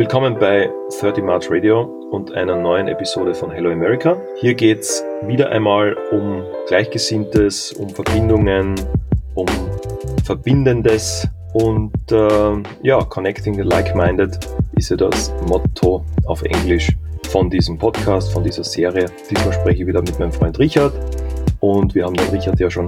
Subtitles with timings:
[0.00, 4.16] Willkommen bei 30 March Radio und einer neuen Episode von Hello America.
[4.40, 8.76] Hier geht es wieder einmal um Gleichgesinntes, um Verbindungen,
[9.34, 9.44] um
[10.24, 14.38] Verbindendes und äh, ja, Connecting the Like-Minded
[14.76, 16.96] ist ja das Motto auf Englisch
[17.28, 19.04] von diesem Podcast, von dieser Serie.
[19.30, 20.94] Diesmal spreche ich wieder mit meinem Freund Richard
[21.60, 22.86] und wir haben den Richard ja schon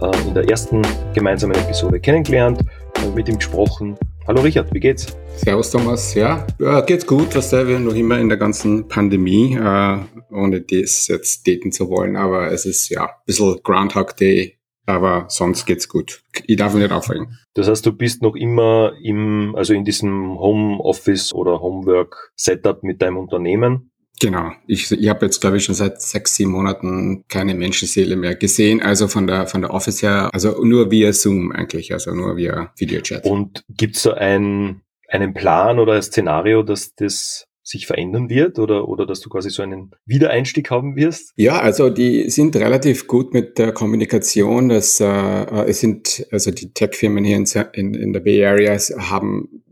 [0.00, 0.82] äh, in der ersten
[1.14, 2.60] gemeinsamen Episode kennengelernt,
[3.02, 3.98] äh, mit ihm gesprochen.
[4.26, 5.14] Hallo Richard, wie geht's?
[5.36, 9.98] Servus Thomas, ja, äh, geht's gut, was wir noch immer in der ganzen Pandemie, äh,
[10.32, 15.26] ohne das jetzt daten zu wollen, aber es ist ja ein bisschen Groundhog Day, aber
[15.28, 16.22] sonst geht's gut.
[16.46, 17.38] Ich darf mich nicht aufregen.
[17.52, 23.02] Das heißt, du bist noch immer im, also in diesem Homeoffice oder Homework Setup mit
[23.02, 23.90] deinem Unternehmen?
[24.20, 24.52] Genau.
[24.66, 28.80] Ich, ich habe jetzt, glaube ich, schon seit sechs, sieben Monaten keine Menschenseele mehr gesehen.
[28.80, 32.72] Also von der von der Office her, also nur via Zoom eigentlich, also nur via
[32.76, 33.24] Videochat.
[33.24, 38.88] Und gibt's da ein, einen Plan oder ein Szenario, dass das sich verändern wird oder,
[38.88, 41.32] oder dass du quasi so einen Wiedereinstieg haben wirst?
[41.36, 44.68] Ja, also die sind relativ gut mit der Kommunikation.
[44.68, 49.64] Das, äh es sind, also die Tech-Firmen hier in, in, in der Bay Area haben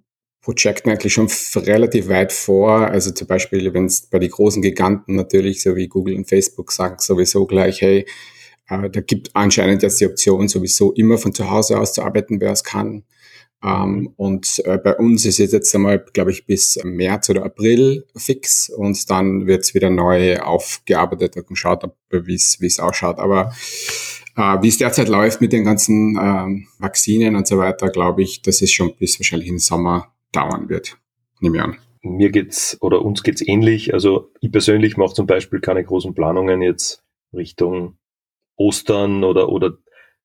[0.43, 2.89] Projekten eigentlich schon relativ weit vor.
[2.89, 6.73] Also zum Beispiel, wenn es bei den großen Giganten natürlich, so wie Google und Facebook,
[6.73, 8.07] sagen sowieso gleich, hey,
[8.69, 12.41] äh, da gibt anscheinend jetzt die Option, sowieso immer von zu Hause aus zu arbeiten,
[12.41, 13.05] wer es kann.
[13.65, 18.05] Ähm, und äh, bei uns ist es jetzt einmal, glaube ich, bis März oder April
[18.17, 23.21] fix und dann wird es wieder neu aufgearbeitet und schaut, wie es ausschaut.
[23.21, 23.53] Aber
[24.37, 28.43] äh, wie es derzeit läuft mit den ganzen ähm, Vakzinen und so weiter, glaube ich,
[28.43, 30.99] das ist schon bis wahrscheinlich im Sommer dauern wird.
[31.41, 31.77] Nehme ich an.
[32.03, 33.95] Mir geht's oder uns geht's ähnlich.
[33.95, 37.99] Also ich persönlich mache zum Beispiel keine großen Planungen jetzt Richtung
[38.57, 39.79] Ostern oder oder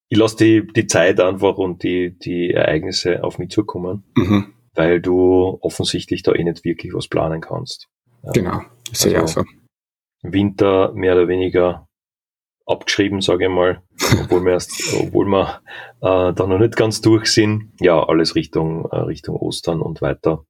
[0.10, 4.54] ich lasse die, die Zeit einfach und die, die Ereignisse auf mich zukommen, mhm.
[4.74, 7.90] weil du offensichtlich da eh nicht wirklich was planen kannst.
[8.34, 9.46] Genau, sehe also, so.
[10.24, 11.87] Winter mehr oder weniger
[12.68, 13.82] abgeschrieben, sage ich mal,
[14.22, 15.62] obwohl wir erst, obwohl wir
[16.02, 17.72] äh, da noch nicht ganz durch sind.
[17.80, 20.46] Ja, alles Richtung, äh, Richtung Ostern und weiter.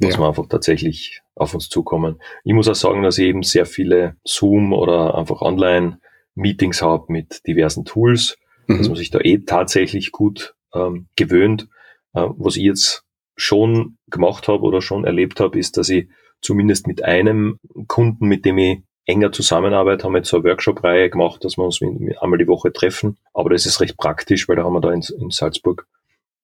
[0.00, 0.20] Muss ja.
[0.20, 2.20] man einfach tatsächlich auf uns zukommen.
[2.44, 7.46] Ich muss auch sagen, dass ich eben sehr viele Zoom oder einfach Online-Meetings habe mit
[7.46, 8.36] diversen Tools,
[8.66, 8.78] mhm.
[8.78, 11.68] dass man sich da eh tatsächlich gut ähm, gewöhnt.
[12.14, 13.04] Äh, was ich jetzt
[13.36, 16.08] schon gemacht habe oder schon erlebt habe, ist, dass ich
[16.40, 21.44] zumindest mit einem Kunden, mit dem ich enger Zusammenarbeit, haben jetzt so eine Workshop-Reihe gemacht,
[21.44, 23.18] dass wir uns einmal die Woche treffen.
[23.34, 25.86] Aber das ist recht praktisch, weil da haben wir da in, in Salzburg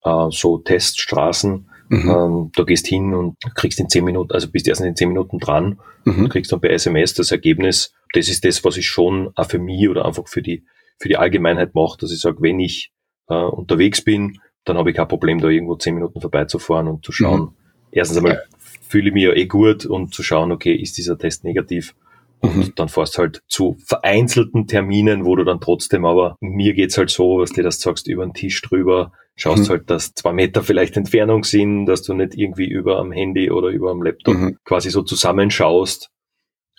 [0.05, 1.71] äh, so Teststraßen.
[1.91, 2.11] Mhm.
[2.11, 5.39] Ähm, da gehst hin und kriegst in zehn Minuten, also bist erst in zehn Minuten
[5.39, 6.25] dran mhm.
[6.25, 7.95] und kriegst dann per SMS das Ergebnis.
[8.13, 10.65] Das ist das, was ich schon auch für mich oder einfach für die,
[10.99, 12.93] für die Allgemeinheit mache, dass ich sage, wenn ich
[13.29, 17.13] äh, unterwegs bin, dann habe ich kein Problem, da irgendwo zehn Minuten vorbeizufahren und zu
[17.13, 17.41] schauen.
[17.41, 17.55] Mhm.
[17.91, 18.43] Erstens einmal
[18.87, 21.95] fühle ich mich ja eh gut und zu schauen, okay, ist dieser Test negativ
[22.41, 22.73] und mhm.
[22.77, 27.39] dann fährst halt zu vereinzelten Terminen, wo du dann trotzdem, aber mir geht's halt so,
[27.39, 29.71] was du das sagst, über den Tisch drüber, schaust mhm.
[29.71, 33.69] halt, dass zwei Meter vielleicht Entfernung sind, dass du nicht irgendwie über am Handy oder
[33.69, 34.59] über am Laptop mhm.
[34.65, 36.11] quasi so zusammenschaust.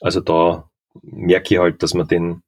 [0.02, 0.70] Also da
[1.02, 2.42] merke ich halt, dass man den,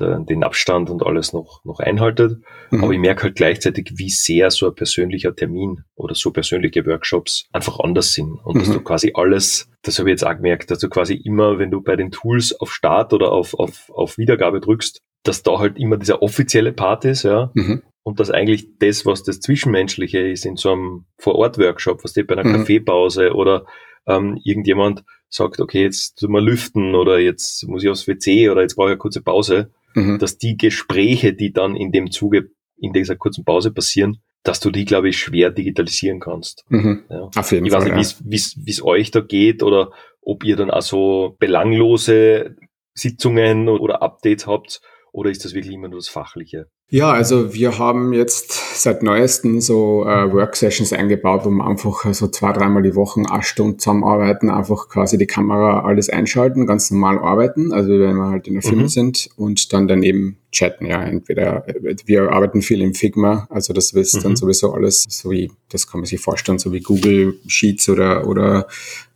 [0.00, 2.40] den Abstand und alles noch, noch einhaltet.
[2.70, 2.84] Mhm.
[2.84, 7.46] Aber ich merke halt gleichzeitig, wie sehr so ein persönlicher Termin oder so persönliche Workshops
[7.52, 8.38] einfach anders sind.
[8.44, 8.60] Und mhm.
[8.60, 11.70] dass du quasi alles, das habe ich jetzt auch gemerkt, dass du quasi immer, wenn
[11.70, 15.78] du bei den Tools auf Start oder auf, auf, auf Wiedergabe drückst, dass da halt
[15.78, 17.50] immer dieser offizielle Part ist, ja.
[17.54, 17.82] Mhm.
[18.02, 22.36] Und dass eigentlich das, was das Zwischenmenschliche ist in so einem Vor-Ort-Workshop, was steht bei
[22.36, 22.58] einer mhm.
[22.58, 23.66] Kaffeepause oder
[24.06, 25.02] ähm, irgendjemand
[25.36, 28.88] sagt, okay, jetzt tun wir lüften oder jetzt muss ich aufs WC oder jetzt brauche
[28.88, 30.18] ich eine kurze Pause, mhm.
[30.18, 34.70] dass die Gespräche, die dann in dem Zuge, in dieser kurzen Pause passieren, dass du
[34.70, 36.64] die, glaube ich, schwer digitalisieren kannst.
[36.68, 37.04] Mhm.
[37.10, 37.30] Ja.
[37.34, 37.86] Auf jeden ich Fall.
[37.86, 39.92] Ich weiß nicht, wie es euch da geht oder
[40.22, 42.56] ob ihr dann auch so belanglose
[42.94, 44.80] Sitzungen oder Updates habt
[45.12, 46.66] oder ist das wirklich immer nur das Fachliche?
[46.88, 52.28] Ja, also wir haben jetzt seit neuestem so äh, Worksessions eingebaut, wo wir einfach so
[52.28, 57.18] zwei, dreimal die Woche eine Stunde zusammenarbeiten, einfach quasi die Kamera alles einschalten, ganz normal
[57.18, 58.88] arbeiten, also wenn wir halt in der Firma mhm.
[58.88, 61.66] sind und dann daneben chatten, ja, entweder,
[62.06, 64.22] wir arbeiten viel im Figma, also das ist mhm.
[64.22, 68.26] dann sowieso alles, so wie, das kann man sich vorstellen, so wie Google Sheets oder,
[68.26, 68.66] oder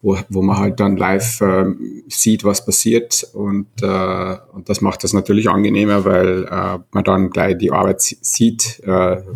[0.02, 1.66] wo, wo man halt dann live äh,
[2.08, 7.30] sieht, was passiert und, äh, und das macht das natürlich angenehmer, weil äh, man dann
[7.30, 8.86] gleich die Arbeit sieht, äh,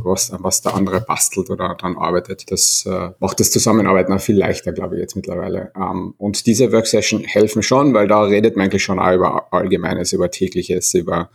[0.03, 2.51] was, was der andere bastelt oder dann arbeitet.
[2.51, 5.71] Das äh, macht das Zusammenarbeiten auch viel leichter, glaube ich, jetzt mittlerweile.
[5.77, 10.13] Ähm, und diese Worksession helfen schon, weil da redet man eigentlich schon auch über Allgemeines,
[10.13, 11.31] über Tägliches, über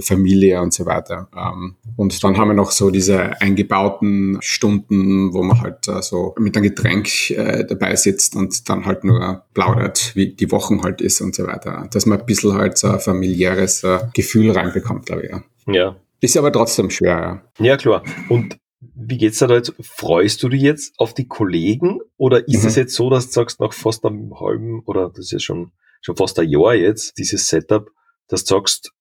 [0.00, 1.28] Familie und so weiter.
[1.36, 6.34] Ähm, und dann haben wir noch so diese eingebauten Stunden, wo man halt äh, so
[6.38, 11.00] mit einem Getränk äh, dabei sitzt und dann halt nur plaudert, wie die Wochen halt
[11.00, 11.88] ist und so weiter.
[11.90, 15.30] Dass man ein bisschen halt so ein familiäres äh, Gefühl reinbekommt, glaube ich.
[15.30, 15.42] Ja.
[15.66, 15.96] ja.
[16.20, 17.64] Ist aber trotzdem schwer, ja.
[17.64, 18.02] Ja, klar.
[18.28, 18.56] Und
[18.94, 19.74] wie geht's da jetzt?
[19.80, 22.68] Freust du dich jetzt auf die Kollegen oder ist mhm.
[22.68, 25.72] es jetzt so, dass du sagst, nach fast einem halben oder das ist ja schon,
[26.00, 27.90] schon fast ein Jahr jetzt, dieses Setup,
[28.28, 28.92] dass du sagst,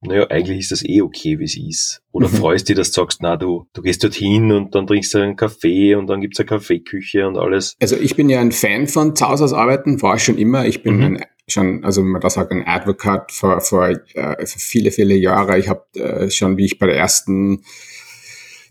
[0.00, 2.02] naja, eigentlich ist das eh okay, wie es ist.
[2.12, 2.34] Oder mhm.
[2.34, 5.36] freust dich, dass du sagst, na, du, du gehst dorthin und dann trinkst du einen
[5.36, 7.74] Kaffee und dann gibt's eine Kaffeeküche und alles.
[7.80, 10.66] Also ich bin ja ein Fan von zu Hause aus arbeiten, war ich schon immer.
[10.66, 11.02] Ich bin mhm.
[11.02, 15.16] ein, schon, also wenn man das sagt, ein Advocate vor, vor, äh, für viele, viele
[15.16, 15.58] Jahre.
[15.58, 17.64] Ich habe äh, schon, wie ich bei der ersten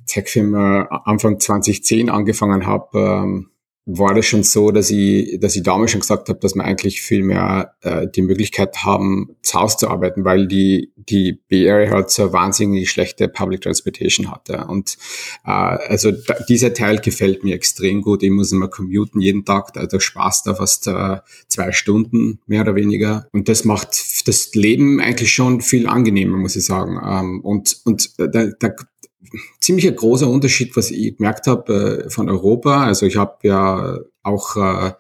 [0.06, 3.50] Tech-Firma Anfang 2010 angefangen habe, ähm,
[3.90, 7.02] war das schon so, dass ich, dass ich damals schon gesagt habe, dass wir eigentlich
[7.02, 11.92] viel mehr äh, die Möglichkeit haben, zu Hause zu arbeiten, weil die, die Bay Area
[11.92, 14.66] halt so wahnsinnig schlechte Public Transportation hatte.
[14.68, 14.98] Und
[15.46, 18.24] äh, also da, dieser Teil gefällt mir extrem gut.
[18.24, 22.64] Ich muss immer commuten jeden Tag, da, da Spaß da fast äh, zwei Stunden, mehr
[22.64, 23.30] oder weniger.
[23.32, 27.00] Und das macht das Leben eigentlich schon viel angenehmer, muss ich sagen.
[27.02, 28.76] Ähm, und und äh, da, da,
[29.60, 32.84] ziemlich ein großer Unterschied, was ich gemerkt habe äh, von Europa.
[32.84, 34.94] Also ich habe ja auch äh,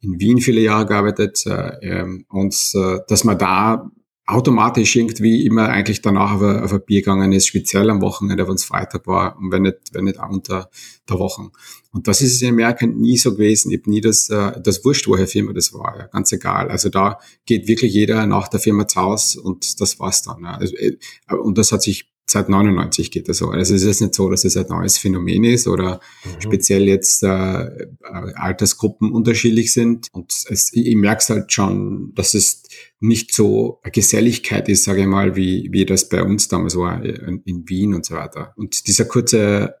[0.00, 3.90] in Wien viele Jahre gearbeitet äh, ähm, und äh, dass man da
[4.26, 8.46] automatisch irgendwie immer eigentlich danach auf ein, auf ein Bier gegangen ist, speziell am Wochenende,
[8.48, 10.70] wenn es Freitag war und wenn nicht, wenn nicht auch unter
[11.08, 11.50] der Woche.
[11.92, 13.70] Und das ist in Amerika nie so gewesen.
[13.70, 16.70] Ich habe nie das, äh, das Wurscht, woher Firma das war, ja, ganz egal.
[16.70, 20.42] Also da geht wirklich jeder nach der Firma zu Hause und das war's dann.
[20.42, 20.54] Ja.
[20.54, 20.96] Also, äh,
[21.28, 23.50] und das hat sich seit 99 geht das so.
[23.50, 26.40] Also es ist nicht so, dass es ein neues Phänomen ist oder mhm.
[26.40, 27.86] speziell jetzt äh,
[28.34, 30.08] Altersgruppen unterschiedlich sind.
[30.12, 32.64] Und es, ich merke es halt schon, dass es
[32.98, 37.04] nicht so eine Geselligkeit ist, sage ich mal, wie, wie das bei uns damals war
[37.04, 38.52] in, in Wien und so weiter.
[38.56, 39.74] Und dieser kurze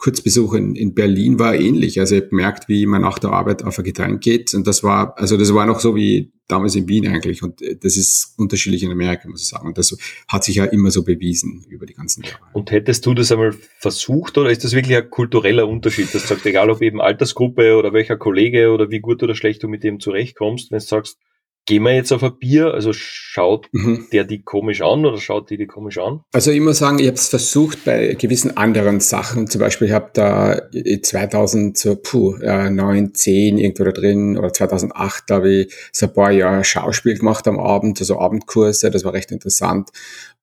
[0.00, 2.00] Kurzbesuch in, in Berlin war ähnlich.
[2.00, 4.52] Also ich habe gemerkt, wie man nach der Arbeit auf ein Getränk geht.
[4.54, 7.42] Und das war, also das war noch so wie damals in Wien eigentlich.
[7.42, 9.66] Und äh, das ist unterschiedlich in Amerika, muss ich sagen.
[9.66, 9.96] Und das
[10.28, 12.38] hat sich ja immer so bewiesen über die ganzen Jahre.
[12.52, 16.14] Und hättest du das einmal versucht oder ist das wirklich ein kultureller Unterschied?
[16.14, 19.68] Das sagt, egal ob eben Altersgruppe oder welcher Kollege oder wie gut oder schlecht du
[19.68, 21.18] mit dem zurechtkommst, wenn du sagst,
[21.66, 22.74] Gehen wir jetzt auf ein Bier?
[22.74, 24.08] Also schaut mhm.
[24.12, 26.20] der die komisch an oder schaut die die komisch an?
[26.32, 29.46] Also ich muss sagen, ich habe es versucht bei gewissen anderen Sachen.
[29.46, 35.24] Zum Beispiel, ich habe da 2000, so, puh, 9, 10 irgendwo da drin oder 2008
[35.26, 39.12] da habe ich so ein paar Jahre Schauspiel gemacht am Abend, also Abendkurse, das war
[39.12, 39.90] recht interessant.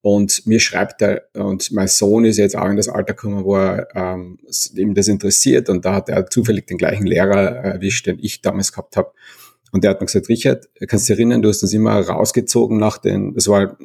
[0.01, 3.57] Und mir schreibt er, und mein Sohn ist jetzt auch in das Alter gekommen, wo
[3.57, 4.39] er ähm,
[4.75, 8.71] ihm das interessiert und da hat er zufällig den gleichen Lehrer erwischt, den ich damals
[8.71, 9.11] gehabt habe.
[9.71, 12.77] Und der hat mir gesagt, Richard, kannst du dich erinnern, du hast uns immer rausgezogen
[12.77, 13.77] nach den, das war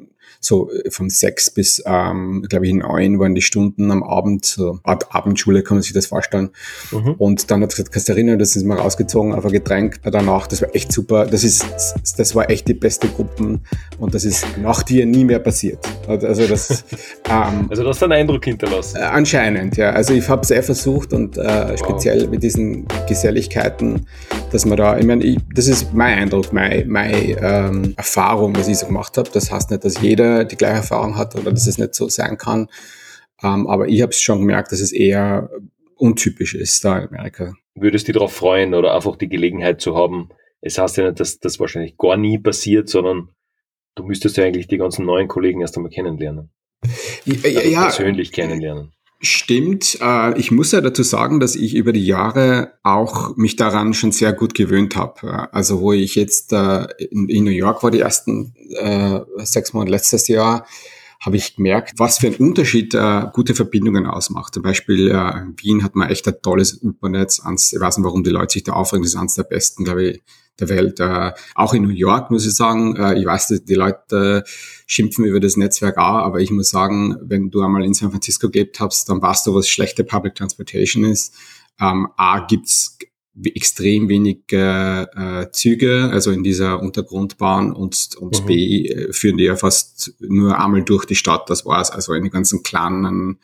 [0.44, 4.78] so äh, von sechs bis, ähm, glaube ich, neun waren die Stunden am Abend, so
[4.84, 6.50] Art Abendschule kann man sich das vorstellen.
[6.90, 7.14] Mhm.
[7.14, 9.52] Und dann hat er gesagt, kannst du dich erinnern, das ist mal rausgezogen auf ein
[9.52, 11.66] Getränk danach, das war echt super, das ist,
[12.16, 13.60] das war echt die beste Gruppen
[13.98, 15.78] und das ist nach dir nie mehr passiert.
[16.06, 16.84] Also das,
[17.28, 18.98] ähm, also das hat einen Eindruck hinterlassen.
[18.98, 19.90] Äh, anscheinend, ja.
[19.90, 22.30] Also ich habe es sehr versucht und äh, speziell wow.
[22.30, 24.06] mit diesen Geselligkeiten,
[24.54, 28.78] dass man da, ich meine, das ist mein Eindruck, meine, meine ähm, Erfahrung, was ich
[28.78, 29.28] so gemacht habe.
[29.32, 32.38] Das heißt nicht, dass jeder die gleiche Erfahrung hat oder dass es nicht so sein
[32.38, 32.68] kann.
[33.42, 35.50] Ähm, aber ich habe es schon gemerkt, dass es eher
[35.96, 37.54] untypisch ist da in Amerika.
[37.74, 40.28] Würdest du dich darauf freuen oder einfach die Gelegenheit zu haben?
[40.61, 43.30] Es heißt ja nicht, dass das wahrscheinlich gar nie passiert, sondern
[43.96, 46.50] du müsstest ja eigentlich die ganzen neuen Kollegen erst einmal kennenlernen.
[47.25, 47.82] Ja, ja, ja.
[47.82, 48.92] persönlich kennenlernen.
[49.25, 49.99] Stimmt.
[50.02, 54.12] Äh, ich muss ja dazu sagen, dass ich über die Jahre auch mich daran schon
[54.12, 55.52] sehr gut gewöhnt habe.
[55.52, 60.28] Also wo ich jetzt äh, in New York war, die ersten äh, sechs Monate letztes
[60.28, 60.66] Jahr,
[61.21, 62.95] habe ich gemerkt, was für ein Unterschied
[63.33, 64.52] gute Verbindungen ausmacht.
[64.52, 67.38] Zum Beispiel in Wien hat man echt ein tolles Internet.
[67.38, 69.04] Ich weiß nicht, warum die Leute sich da aufregen.
[69.04, 70.23] Das ist eines der besten, glaube ich,
[70.61, 71.00] der Welt.
[71.00, 74.44] Äh, auch in New York muss ich sagen, äh, ich weiß, die Leute
[74.87, 78.50] schimpfen über das Netzwerk auch, aber ich muss sagen, wenn du einmal in San Francisco
[78.50, 81.34] gelebt hast, dann weißt du, was schlechte Public Transportation ist.
[81.80, 82.99] Ähm, A gibt's
[83.42, 88.46] extrem wenig äh, Züge, also in dieser Untergrundbahn und, und mhm.
[88.46, 91.90] B äh, führen die ja fast nur einmal durch die Stadt, das war's.
[91.90, 93.40] Also in den ganzen kleinen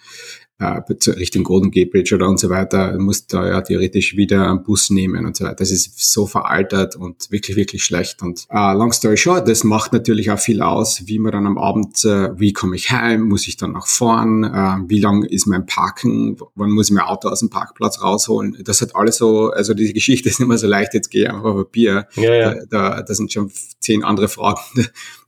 [0.60, 4.62] äh, Richtung Golden Gate Bridge oder und so weiter, musst da ja theoretisch wieder einen
[4.62, 5.56] Bus nehmen und so weiter.
[5.56, 8.22] Das ist so veraltet und wirklich, wirklich schlecht.
[8.22, 11.58] Und äh, long story short, das macht natürlich auch viel aus, wie man dann am
[11.58, 15.46] Abend, äh, wie komme ich heim, muss ich dann nach vorn, äh, wie lang ist
[15.46, 18.58] mein Parken, wann muss ich mein Auto aus dem Parkplatz rausholen.
[18.62, 21.30] Das hat alles so, also diese Geschichte ist nicht mehr so leicht, jetzt gehe ich
[21.30, 22.06] einfach auf Bier.
[22.16, 22.54] Ja, ja.
[22.54, 23.50] Da, da, da sind schon
[23.80, 24.60] zehn andere Fragen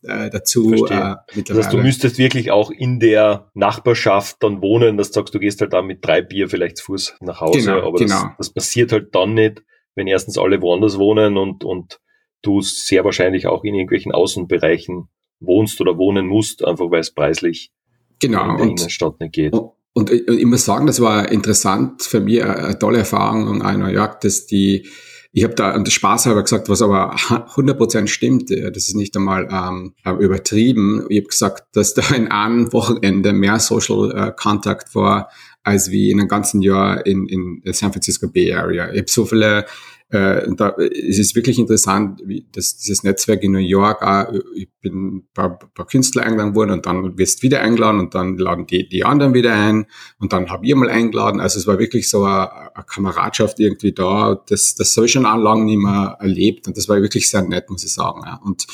[0.03, 1.65] äh, dazu äh, mittlerweile.
[1.65, 5.61] Heißt, du müsstest wirklich auch in der Nachbarschaft dann wohnen, dass du sagst, du gehst
[5.61, 8.23] halt da mit drei Bier vielleicht zu Fuß nach Hause, genau, aber genau.
[8.23, 9.63] Das, das passiert halt dann nicht,
[9.95, 12.01] wenn erstens alle woanders wohnen und, und
[12.43, 15.09] du sehr wahrscheinlich auch in irgendwelchen Außenbereichen
[15.41, 17.73] wohnst oder wohnen musst, einfach weil es preislich
[18.21, 19.53] genau, in der und, Innenstadt nicht geht.
[19.53, 23.87] Und, und ich muss sagen, das war interessant für mich, eine tolle Erfahrung in New
[23.87, 24.89] York, dass die,
[25.35, 29.49] ich habe da und Spaß halber gesagt, was aber 100% stimmt, das ist nicht einmal
[29.51, 31.07] ähm, übertrieben.
[31.09, 35.31] Ich habe gesagt, dass da in einem Wochenende mehr Social äh, Contact war,
[35.63, 38.91] als wie in einem ganzen Jahr in, in San Francisco Bay Area.
[38.93, 39.65] Ich habe so viele
[40.13, 44.69] äh, da es ist wirklich interessant, wie das, dieses Netzwerk in New York, auch, ich
[44.83, 48.37] bin ein paar, paar Künstler eingeladen worden und dann wirst du wieder eingeladen und dann
[48.37, 49.87] laden die, die anderen wieder ein
[50.19, 51.41] und dann habe ich mal eingeladen.
[51.41, 54.39] Also es war wirklich so eine, eine Kameradschaft irgendwie da.
[54.47, 57.71] Das, das habe ich schon lange nicht mehr erlebt und das war wirklich sehr nett,
[57.71, 58.21] muss ich sagen.
[58.27, 58.39] Ja.
[58.45, 58.67] Und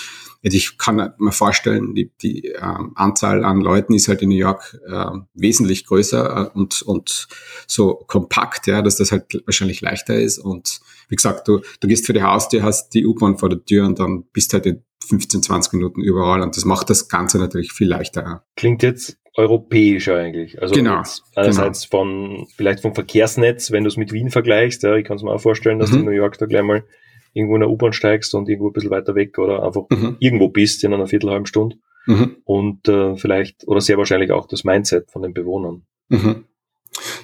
[0.42, 2.60] ich kann mir vorstellen, die, die äh,
[2.94, 7.28] Anzahl an Leuten ist halt in New York äh, wesentlich größer äh, und, und
[7.66, 10.38] so kompakt, ja, dass das halt wahrscheinlich leichter ist.
[10.38, 13.86] Und wie gesagt, du, du gehst für die Haustür, hast die U-Bahn vor der Tür
[13.86, 17.72] und dann bist halt in 15, 20 Minuten überall und das macht das Ganze natürlich
[17.72, 18.44] viel leichter.
[18.56, 20.60] Klingt jetzt europäischer eigentlich.
[20.60, 21.02] Also genau,
[21.34, 22.02] einerseits genau.
[22.02, 25.30] von vielleicht vom Verkehrsnetz, wenn du es mit Wien vergleichst, ja, ich kann es mir
[25.30, 25.94] auch vorstellen, dass mhm.
[25.94, 26.84] du in New York da gleich mal
[27.38, 30.16] irgendwo in der U-Bahn steigst und irgendwo ein bisschen weiter weg oder einfach mhm.
[30.18, 31.76] irgendwo bist in einer viertelhalben Stunde.
[32.06, 32.36] Mhm.
[32.44, 35.82] Und äh, vielleicht oder sehr wahrscheinlich auch das Mindset von den Bewohnern.
[36.08, 36.44] Mhm.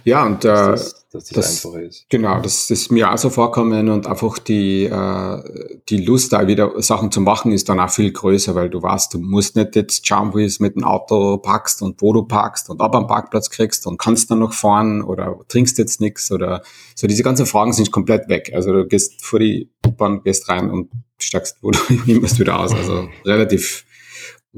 [0.04, 2.06] Ja, und äh, dass das, dass das, einfacher ist.
[2.10, 6.82] Genau, das ist mir auch so vorkommen und einfach die, äh, die Lust, da wieder
[6.82, 10.06] Sachen zu machen, ist dann auch viel größer, weil du weißt, du musst nicht jetzt
[10.06, 13.06] schauen, wie du es mit dem Auto packst und wo du packst und ob am
[13.06, 16.62] Parkplatz kriegst und kannst dann noch fahren oder trinkst jetzt nichts oder
[16.94, 17.06] so.
[17.06, 18.52] Diese ganzen Fragen sind komplett weg.
[18.54, 22.74] Also du gehst vor die U-Bahn, gehst rein und steigst wo du nimmst wieder aus.
[22.74, 23.86] Also relativ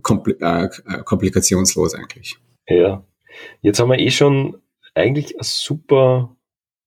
[0.02, 0.68] kompl äh,
[1.04, 2.36] komplikationslos eigentlich.
[2.68, 3.04] Ja.
[3.60, 4.56] Jetzt haben wir eh schon
[4.96, 6.36] eigentlich eine super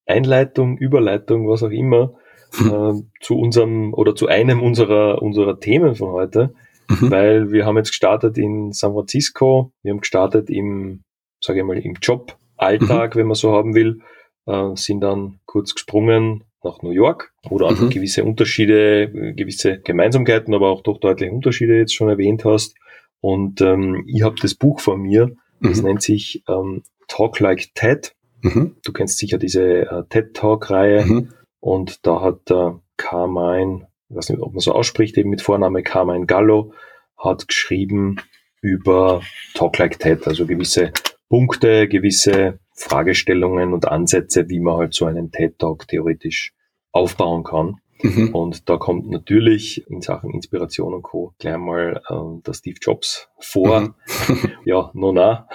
[0.06, 2.16] Einleitung, Überleitung, was auch immer,
[2.60, 6.54] äh, zu unserem oder zu einem unserer, unserer Themen von heute,
[6.89, 7.12] mhm.
[7.12, 11.04] weil wir haben jetzt gestartet in San Francisco, wir haben gestartet im,
[11.39, 13.20] sage ich mal, im Job-Alltag, mhm.
[13.20, 14.01] wenn man so haben will,
[14.48, 17.92] äh, sind dann kurz gesprungen nach New York, wo du einfach mhm.
[17.92, 22.75] gewisse Unterschiede, gewisse Gemeinsamkeiten, aber auch doch deutliche Unterschiede jetzt schon erwähnt hast.
[23.22, 25.88] Und ähm, ich habe das Buch von mir, das mhm.
[25.88, 28.16] nennt sich ähm, Talk Like TED.
[28.42, 28.78] Mhm.
[28.86, 31.34] Du kennst sicher diese äh, TED Talk-Reihe mhm.
[31.60, 35.84] und da hat äh, Carmine, ich weiß nicht, ob man so ausspricht, eben mit Vorname
[35.84, 36.74] Carmine Gallo,
[37.18, 38.22] hat geschrieben
[38.62, 39.22] über
[39.56, 40.94] Talk Like TED, also gewisse
[41.28, 46.54] Punkte, gewisse Fragestellungen und Ansätze, wie man halt so einen TED Talk theoretisch
[46.92, 47.82] aufbauen kann.
[48.01, 48.34] Mhm.
[48.34, 51.34] Und da kommt natürlich in Sachen Inspiration und Co.
[51.38, 53.82] gleich mal ähm, der Steve Jobs vor.
[53.82, 53.94] Mhm.
[54.65, 55.48] ja, no na.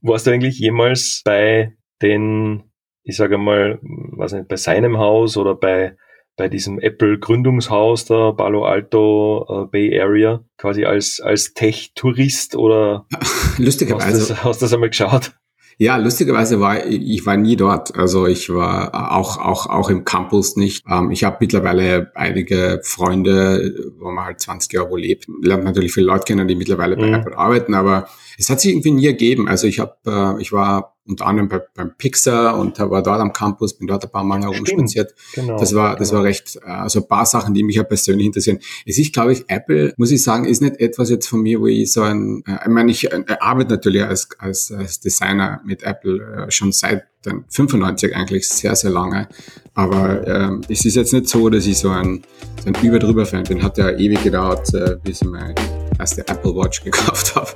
[0.00, 2.64] Warst du eigentlich jemals bei den,
[3.02, 5.96] ich sage mal, weiß nicht, bei seinem Haus oder bei
[6.36, 12.56] bei diesem Apple Gründungshaus der Palo Alto äh, Bay Area quasi als als Tech Tourist
[12.56, 13.06] oder
[13.56, 15.32] lustigerweise hast du das, hast du das einmal geschaut?
[15.78, 17.94] Ja, lustigerweise war ich war nie dort.
[17.96, 20.84] Also ich war auch auch auch im Campus nicht.
[20.90, 25.26] Ähm, ich habe mittlerweile einige Freunde, wo man halt 20 Jahre wo lebt.
[25.42, 27.14] Lernt natürlich viele Leute kennen, die mittlerweile bei mhm.
[27.14, 29.48] Apple arbeiten, aber es hat sich irgendwie nie ergeben.
[29.48, 33.32] Also ich habe, äh, ich war unter anderem bei, beim Pixar und war dort am
[33.32, 35.14] Campus, bin dort ein paar Mal herumspaziert.
[35.34, 36.20] Genau, das war, das genau.
[36.20, 38.58] war recht, äh, also ein paar Sachen, die mich ja persönlich interessieren.
[38.84, 41.66] Es ist, glaube ich, Apple, muss ich sagen, ist nicht etwas jetzt von mir, wo
[41.66, 45.82] ich so ein, äh, ich meine, ich äh, arbeite natürlich als, als, als Designer mit
[45.82, 47.04] Apple schon seit
[47.48, 49.28] 95 eigentlich sehr, sehr lange.
[49.74, 52.22] Aber ähm, es ist jetzt nicht so, dass ich so ein,
[52.62, 53.62] so ein Über-Drüber-Fan bin.
[53.62, 55.54] Hat ja ewig gedauert, äh, bis ich mein
[55.98, 57.50] erste Apple Watch gekauft habe.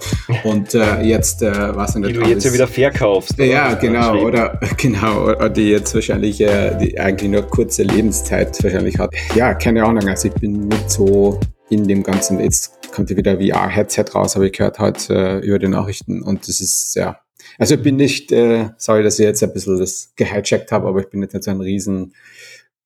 [0.45, 3.39] Und äh, jetzt, äh, was in der Die du jetzt ja wieder verkaufst.
[3.41, 8.99] Ja, genau, oder genau, oder die jetzt wahrscheinlich äh, die eigentlich nur kurze Lebenszeit wahrscheinlich
[8.99, 9.15] hat.
[9.35, 13.39] Ja, keine Ahnung, also ich bin nicht so in dem Ganzen, jetzt kommt ja wieder
[13.39, 17.21] VR-Headset raus, habe ich gehört heute äh, über die Nachrichten und das ist, ja,
[17.59, 21.01] also ich bin nicht, äh, sorry, dass ich jetzt ein bisschen das gehijackt habe, aber
[21.01, 22.15] ich bin nicht so ein riesen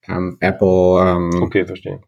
[0.07, 1.01] ähm, Apple.
[1.01, 2.01] Ähm, okay, verstehe.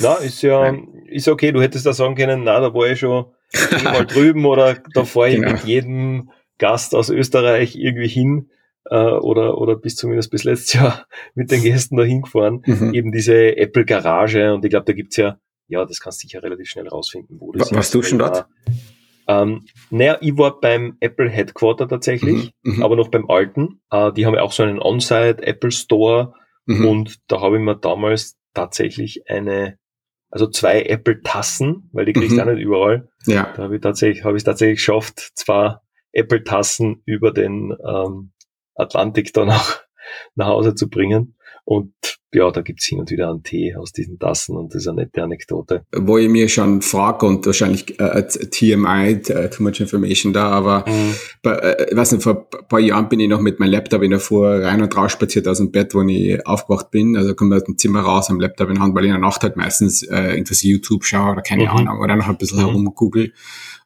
[0.00, 0.74] Na, ist ja,
[1.06, 1.52] ist okay.
[1.52, 3.26] Du hättest da sagen können, na, da war ich schon
[3.84, 5.52] mal drüben oder da fahre ich genau.
[5.52, 6.30] mit jedem
[6.60, 8.50] Gast aus Österreich irgendwie hin
[8.84, 12.62] äh, oder, oder bis zumindest bis letztes Jahr mit den Gästen da hingefahren.
[12.64, 12.94] Mhm.
[12.94, 16.42] Eben diese Apple Garage und ich glaube, da gibt's ja, ja, das kannst du sicher
[16.42, 18.46] relativ schnell rausfinden, wo das Warst du schon dort?
[19.26, 22.82] Ähm, naja, ich war beim Apple Headquarter tatsächlich, mhm, mhm.
[22.82, 23.80] aber noch beim alten.
[23.90, 26.34] Äh, die haben ja auch so einen On-Site Apple Store
[26.66, 26.86] mhm.
[26.86, 29.78] und da habe ich mir damals tatsächlich eine
[30.32, 32.40] also zwei Apple-Tassen, weil die kriegst du mhm.
[32.40, 33.08] auch nicht überall.
[33.26, 33.52] Ja.
[33.56, 35.76] Da habe ich tatsächlich, habe ich tatsächlich geschafft, zwei
[36.12, 38.32] Apple-Tassen über den ähm,
[38.74, 39.76] Atlantik dann auch
[40.34, 41.36] nach Hause zu bringen.
[41.64, 41.92] Und
[42.32, 45.02] ja, da gibt's hin und wieder einen Tee aus diesen Tassen und das ist eine
[45.02, 45.84] nette Anekdote.
[45.92, 50.84] Wo ich mir schon frage und wahrscheinlich äh, TMI, uh, too much information da, aber
[50.88, 51.14] mhm.
[51.42, 54.02] bei, äh, ich weiß nicht, vor ein paar Jahren bin ich noch mit meinem Laptop
[54.02, 57.16] in der Fuhr rein und raus spaziert aus dem Bett, wo ich aufgewacht bin.
[57.16, 59.20] Also komme aus dem Zimmer raus am Laptop in der Hand, weil ich in der
[59.20, 61.70] Nacht halt meistens äh, irgendwas YouTube schaue oder keine mhm.
[61.70, 62.66] Ahnung oder noch ein bisschen mhm.
[62.66, 63.32] herumgoogle.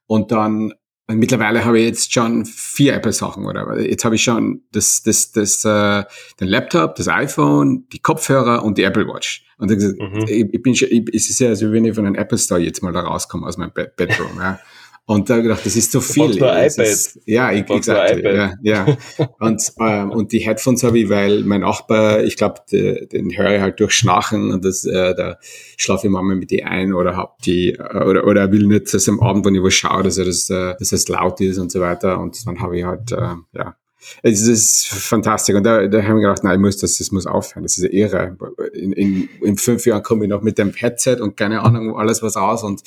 [0.06, 0.74] Und dann
[1.06, 3.78] und mittlerweile habe ich jetzt schon vier Apple-Sachen, oder?
[3.78, 6.04] Jetzt habe ich schon das, das, das, äh,
[6.40, 9.44] den Laptop, das iPhone, die Kopfhörer und die Apple Watch.
[9.58, 10.24] Und mhm.
[10.26, 12.60] ich, ich bin schon, ich, es ist ja, als wenn ich von einem Apple Store
[12.60, 14.58] jetzt mal da rauskomme aus meinem Bedroom, ja.
[15.06, 16.30] Und da gedacht, das ist so viel.
[16.30, 16.86] Du ja, iPad.
[16.86, 18.22] Ist, ja, ich, exakt.
[18.22, 18.86] Ja, ja.
[19.38, 23.60] und, ähm, und die Headphones habe ich, weil mein Nachbar, ich glaube, den höre ich
[23.60, 25.36] halt durch Schnarchen und das, äh, da
[25.76, 28.94] schlafe ich manchmal mit die ein oder hab die, äh, oder, oder er will nicht,
[28.94, 31.58] dass am Abend, wenn ich was schaue, dass er das, äh, dass es laut ist
[31.58, 32.18] und so weiter.
[32.18, 33.76] Und dann habe ich halt, äh, ja,
[34.22, 35.54] es ist fantastisch.
[35.54, 37.62] Und da, da haben wir gedacht, nein, ich muss das, das muss aufhören.
[37.62, 38.36] Das ist ja irre.
[38.72, 42.22] In, in, in fünf Jahren komme ich noch mit dem Headset und keine Ahnung, alles
[42.22, 42.82] was raus und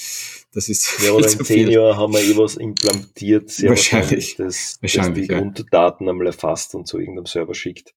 [0.53, 1.03] das ist.
[1.03, 5.27] Ja, oder in zehn Jahren haben wir eh was implantiert, sehr wahrscheinlich, wahrscheinlich das, wahrscheinlich,
[5.27, 5.39] das die ja.
[5.39, 7.93] Grunddaten einmal erfasst und zu irgendeinem Server schickt.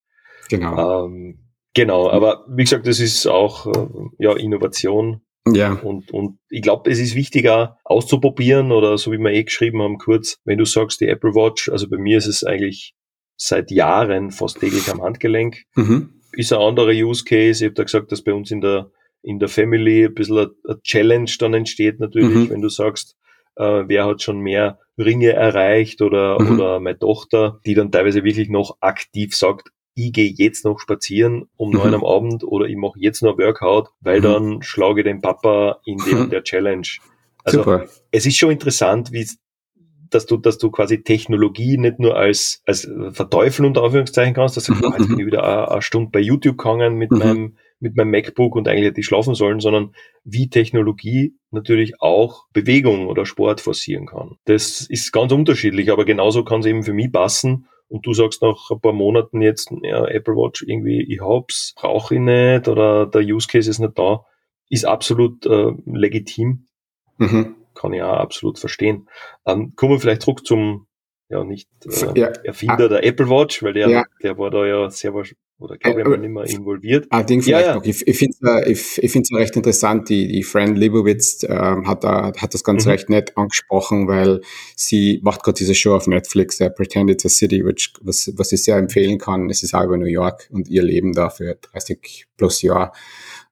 [0.49, 1.05] Genau.
[1.05, 1.39] Ähm,
[1.73, 3.87] genau, aber wie gesagt, das ist auch äh,
[4.19, 5.21] ja, Innovation.
[5.47, 5.73] Ja.
[5.73, 9.97] Und, und ich glaube, es ist wichtiger auszuprobieren oder so wie wir eh geschrieben haben,
[9.97, 12.93] kurz, wenn du sagst, die Apple Watch, also bei mir ist es eigentlich
[13.35, 15.63] seit Jahren fast täglich am Handgelenk.
[15.75, 16.09] Mhm.
[16.33, 17.63] Ist ein anderer Use Case.
[17.63, 20.81] Ich habe da gesagt, dass bei uns in der, in der Family ein bisschen eine
[20.83, 22.49] Challenge dann entsteht natürlich, mhm.
[22.49, 23.17] wenn du sagst,
[23.55, 26.51] äh, wer hat schon mehr Ringe erreicht oder, mhm.
[26.59, 31.49] oder meine Tochter, die dann teilweise wirklich noch aktiv sagt, ich gehe jetzt noch spazieren
[31.57, 31.77] um mhm.
[31.77, 34.23] neun am Abend oder ich mache jetzt noch Workout, weil mhm.
[34.23, 36.87] dann schlage den Papa in dem der Challenge.
[37.43, 37.87] Also Super.
[38.11, 39.27] es ist schon interessant, wie
[40.11, 44.65] dass du, dass du quasi Technologie nicht nur als, als verteufeln unter Anführungszeichen kannst, dass
[44.65, 44.95] du sagst, mhm.
[44.97, 47.17] jetzt bin ich wieder eine, eine Stunde bei YouTube gegangen mit mhm.
[47.17, 52.45] meinem, mit meinem MacBook und eigentlich hätte ich schlafen sollen, sondern wie Technologie natürlich auch
[52.53, 54.35] Bewegung oder Sport forcieren kann.
[54.45, 57.67] Das ist ganz unterschiedlich, aber genauso kann es eben für mich passen.
[57.87, 62.15] Und du sagst nach ein paar Monaten jetzt, ja, Apple Watch irgendwie, ich hab's, brauche
[62.15, 64.25] ich nicht oder der Use Case ist nicht da,
[64.69, 66.67] ist absolut äh, legitim.
[67.17, 69.09] Mhm kann ich auch absolut verstehen.
[69.45, 70.87] Ähm, kommen wir vielleicht zurück zum,
[71.29, 72.27] ja, nicht äh, ja.
[72.43, 72.87] Erfinder ah.
[72.87, 74.03] der Apple Watch, weil der, ja.
[74.21, 75.13] der war da ja sehr
[75.61, 77.07] oder glaube ich mal nicht mehr involviert.
[77.09, 77.83] Ah, Ding vielleicht ja, noch.
[77.83, 82.03] Ich, ich finde es ich, ich find's recht interessant, die, die Fran Lebowitz ähm, hat,
[82.03, 82.91] da, hat das Ganze mhm.
[82.91, 84.41] recht nett angesprochen, weil
[84.75, 88.51] sie macht gerade diese Show auf Netflix, uh, Pretend It's a City, which, was, was
[88.51, 89.49] ich sehr empfehlen kann.
[89.49, 92.91] Es ist auch über New York und ihr Leben da für 30 plus Jahre.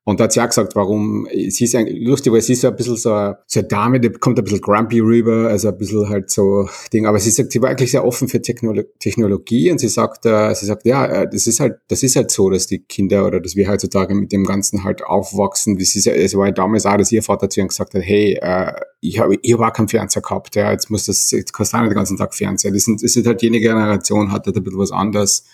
[0.10, 2.69] Und da hat sie auch gesagt, warum, sie ist eigentlich lustig, weil sie ist so
[2.69, 6.10] ein bisschen so, so eine Dame, die kommt ein bisschen grumpy rüber, also ein bisschen
[6.10, 9.78] halt so Ding, aber sie sagt, sie war eigentlich sehr offen für Technolo Technologie und
[9.78, 12.67] sie sagt, äh, sie sagt, ja, äh, das ist halt, das ist halt so, dass
[12.67, 15.77] die Kinder oder dass wir heutzutage mit dem Ganzen halt aufwachsen.
[15.77, 18.01] Das ist ja, es war ja damals auch, dass ihr Vater zu ihr gesagt hat,
[18.01, 21.53] hey, äh, ich habe ich hab auch keinen Fernseher gehabt, ja, jetzt muss das, jetzt
[21.53, 22.71] kostet auch nicht den ganzen Tag Fernseher.
[22.71, 25.45] Das sind, das sind halt jene Generation, hat halt ein bisschen was anderes.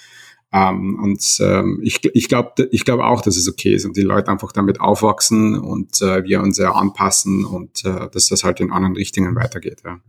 [0.54, 4.02] Ähm, und ähm, ich, ich glaube ich glaub auch, dass es okay ist und die
[4.02, 8.60] Leute einfach damit aufwachsen und äh, wir uns ja anpassen und äh, dass das halt
[8.62, 9.82] in anderen Richtungen weitergeht.
[9.84, 10.00] Ja.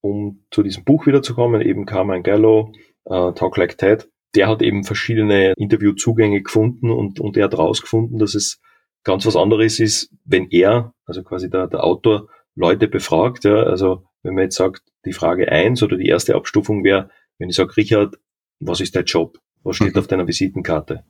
[0.00, 2.72] Um zu diesem Buch wiederzukommen, eben Carmine Gallo,
[3.04, 8.18] äh, Talk Like Ted, der hat eben verschiedene Interviewzugänge gefunden und, und er hat herausgefunden,
[8.18, 8.60] dass es
[9.04, 13.44] ganz was anderes ist, wenn er, also quasi der, der Autor, Leute befragt.
[13.44, 17.48] Ja, also wenn man jetzt sagt, die Frage eins oder die erste Abstufung wäre, wenn
[17.48, 18.18] ich sage, Richard,
[18.60, 19.38] was ist dein Job?
[19.64, 20.00] Was steht mhm.
[20.00, 21.04] auf deiner Visitenkarte?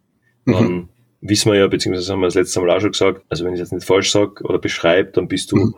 [0.46, 0.88] Dann mhm.
[1.20, 3.60] wissen wir ja, beziehungsweise haben wir das letzte Mal auch schon gesagt, also wenn ich
[3.60, 5.74] es jetzt nicht falsch sage oder beschreibe, dann bist du mhm.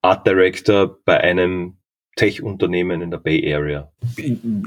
[0.00, 1.78] Art Director bei einem
[2.18, 3.90] Tech-Unternehmen in der Bay Area.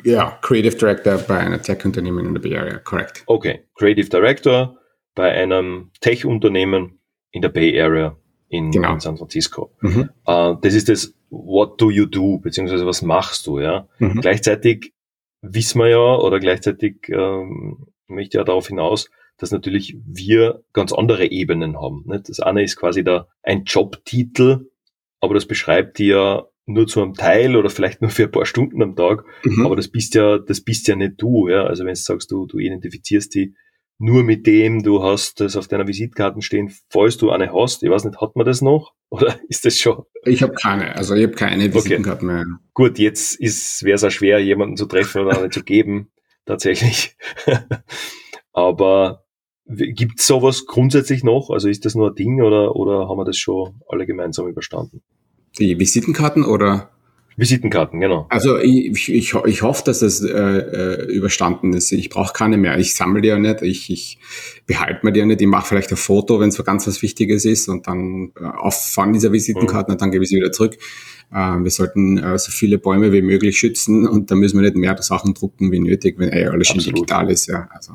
[0.04, 3.24] Ja, Creative Director bei einem Tech-Unternehmen in der Bay Area, korrekt.
[3.28, 4.78] Okay, Creative Director
[5.16, 7.00] bei einem Tech-Unternehmen
[7.32, 8.16] in der Bay Area
[8.48, 8.94] in, genau.
[8.94, 9.74] in San Francisco.
[9.82, 10.10] Mhm.
[10.26, 13.88] Uh, das ist das What do you do, beziehungsweise was machst du, ja.
[14.00, 14.22] Mhm.
[14.22, 14.94] Gleichzeitig
[15.42, 21.26] wissen wir ja, oder gleichzeitig ähm, möchte ja darauf hinaus, dass natürlich wir ganz andere
[21.32, 22.04] Ebenen haben.
[22.06, 22.30] Nicht?
[22.30, 24.70] Das eine ist quasi da ein Jobtitel,
[25.20, 28.46] aber das beschreibt dir ja nur zu einem Teil oder vielleicht nur für ein paar
[28.46, 29.24] Stunden am Tag.
[29.44, 29.66] Mhm.
[29.66, 31.48] Aber das bist ja, das bist ja nicht du.
[31.48, 31.66] Ja?
[31.66, 33.56] Also wenn du sagst, du, du identifizierst die
[33.98, 37.84] nur mit dem, du hast das auf deiner Visitkarten stehen, falls du eine hast.
[37.84, 38.94] Ich weiß nicht, hat man das noch?
[39.10, 40.04] Oder ist das schon?
[40.26, 42.46] Ich habe keine, also ich habe keine Visitenkarten okay.
[42.46, 42.60] mehr.
[42.74, 46.12] Gut, jetzt wäre es auch schwer, jemanden zu treffen oder eine zu geben,
[46.46, 47.18] tatsächlich.
[48.54, 49.26] Aber
[49.74, 51.50] Gibt es sowas grundsätzlich noch?
[51.50, 55.02] Also ist das nur ein Ding oder, oder haben wir das schon alle gemeinsam überstanden?
[55.62, 56.89] Die Visitenkarten oder?
[57.38, 58.26] Visitenkarten, genau.
[58.30, 61.91] Also ich, ich, ich hoffe, dass das äh, äh, überstanden ist.
[61.91, 62.78] Ich brauche keine mehr.
[62.80, 63.62] Ich sammle die ja nicht.
[63.62, 64.19] Ich, ich
[64.65, 65.39] behalte mir die ja nicht.
[65.39, 68.43] Ich mache vielleicht ein Foto, wenn es so ganz was Wichtiges ist und dann äh,
[68.43, 69.93] auf von dieser Visitenkarten mhm.
[69.93, 70.78] und dann gebe ich sie wieder zurück.
[71.32, 74.76] Äh, wir sollten äh, so viele Bäume wie möglich schützen und da müssen wir nicht
[74.76, 77.45] mehr Sachen drucken wie nötig, wenn eh alles schon digital ist.
[77.45, 77.93] Ja, also.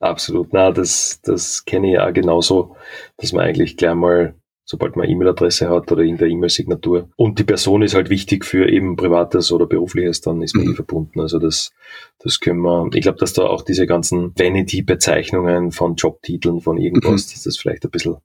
[0.00, 0.52] Absolut.
[0.52, 2.76] Na, das, das kenne ich auch genauso,
[3.16, 4.34] dass man eigentlich gleich mal
[4.66, 7.08] sobald man E-Mail-Adresse hat oder in der E-Mail-Signatur.
[7.14, 10.72] Und die Person ist halt wichtig für eben privates oder berufliches, dann ist man mhm.
[10.72, 11.20] eh verbunden.
[11.20, 11.72] Also das,
[12.18, 17.28] das können wir, ich glaube, dass da auch diese ganzen Vanity-Bezeichnungen von Jobtiteln, von irgendwas,
[17.28, 17.32] mhm.
[17.32, 18.16] dass das vielleicht ein bisschen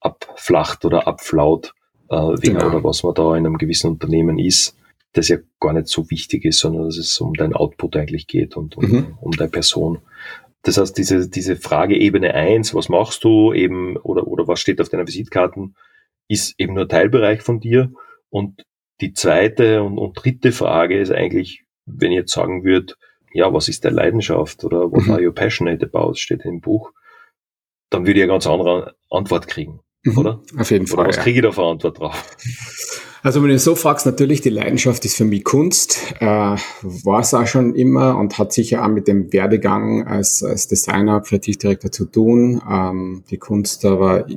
[0.00, 1.72] abflacht oder abflaut,
[2.10, 2.66] äh, wer genau.
[2.66, 4.76] oder was man da in einem gewissen Unternehmen ist,
[5.12, 8.56] das ja gar nicht so wichtig ist, sondern dass es um dein Output eigentlich geht
[8.56, 9.18] und um, mhm.
[9.20, 10.00] um deine Person.
[10.66, 14.80] Das heißt, diese, diese Frage Ebene eins, was machst du eben oder, oder was steht
[14.80, 15.76] auf deiner Visitkarten,
[16.26, 17.92] ist eben nur Teilbereich von dir.
[18.30, 18.64] Und
[19.00, 22.94] die zweite und, und dritte Frage ist eigentlich, wenn ich jetzt sagen würde,
[23.32, 25.12] ja, was ist deine Leidenschaft oder what mhm.
[25.12, 26.90] are you passionate about, steht im Buch,
[27.88, 30.18] dann würde ich eine ganz andere Antwort kriegen, mhm.
[30.18, 30.42] oder?
[30.58, 30.98] Auf jeden Fall.
[30.98, 31.22] Oder was ja.
[31.22, 32.36] kriege ich da für Antwort drauf?
[33.26, 37.34] Also wenn du so fragst, natürlich die Leidenschaft ist für mich Kunst, äh, war es
[37.34, 42.04] auch schon immer und hat sicher auch mit dem Werdegang als, als Designer, Kreativdirektor zu
[42.04, 42.62] tun.
[42.70, 44.28] Ähm, die Kunst aber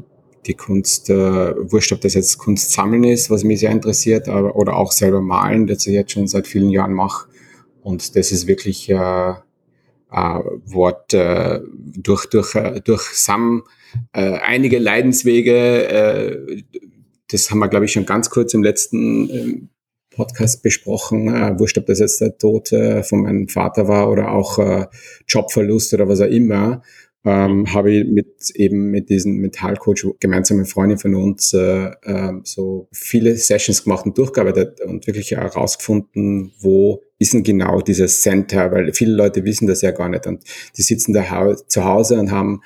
[0.48, 4.56] die Kunst, äh, wurscht, ob das jetzt Kunst sammeln ist, was mich sehr interessiert, aber,
[4.56, 7.28] oder auch selber malen, das ich jetzt schon seit vielen Jahren mache.
[7.84, 9.36] Und das ist wirklich äh, äh,
[10.66, 11.60] Wort äh,
[11.96, 13.66] durch durch äh, durch Sam
[14.14, 16.64] äh, einige Leidenswege äh,
[17.32, 19.70] das haben wir, glaube ich, schon ganz kurz im letzten ähm,
[20.16, 21.28] Podcast besprochen.
[21.28, 24.88] Äh, wurscht, ob das jetzt der Tod äh, von meinem Vater war oder auch äh,
[25.28, 26.82] Jobverlust oder was auch immer,
[27.26, 32.34] ähm, habe ich mit eben mit diesem Mentalcoach gemeinsam mit Freundin von uns äh, äh,
[32.44, 38.72] so viele Sessions gemacht und durchgearbeitet und wirklich herausgefunden, wo ist denn genau dieses Center,
[38.72, 40.44] weil viele Leute wissen das ja gar nicht und
[40.78, 42.62] die sitzen da zu Hause und haben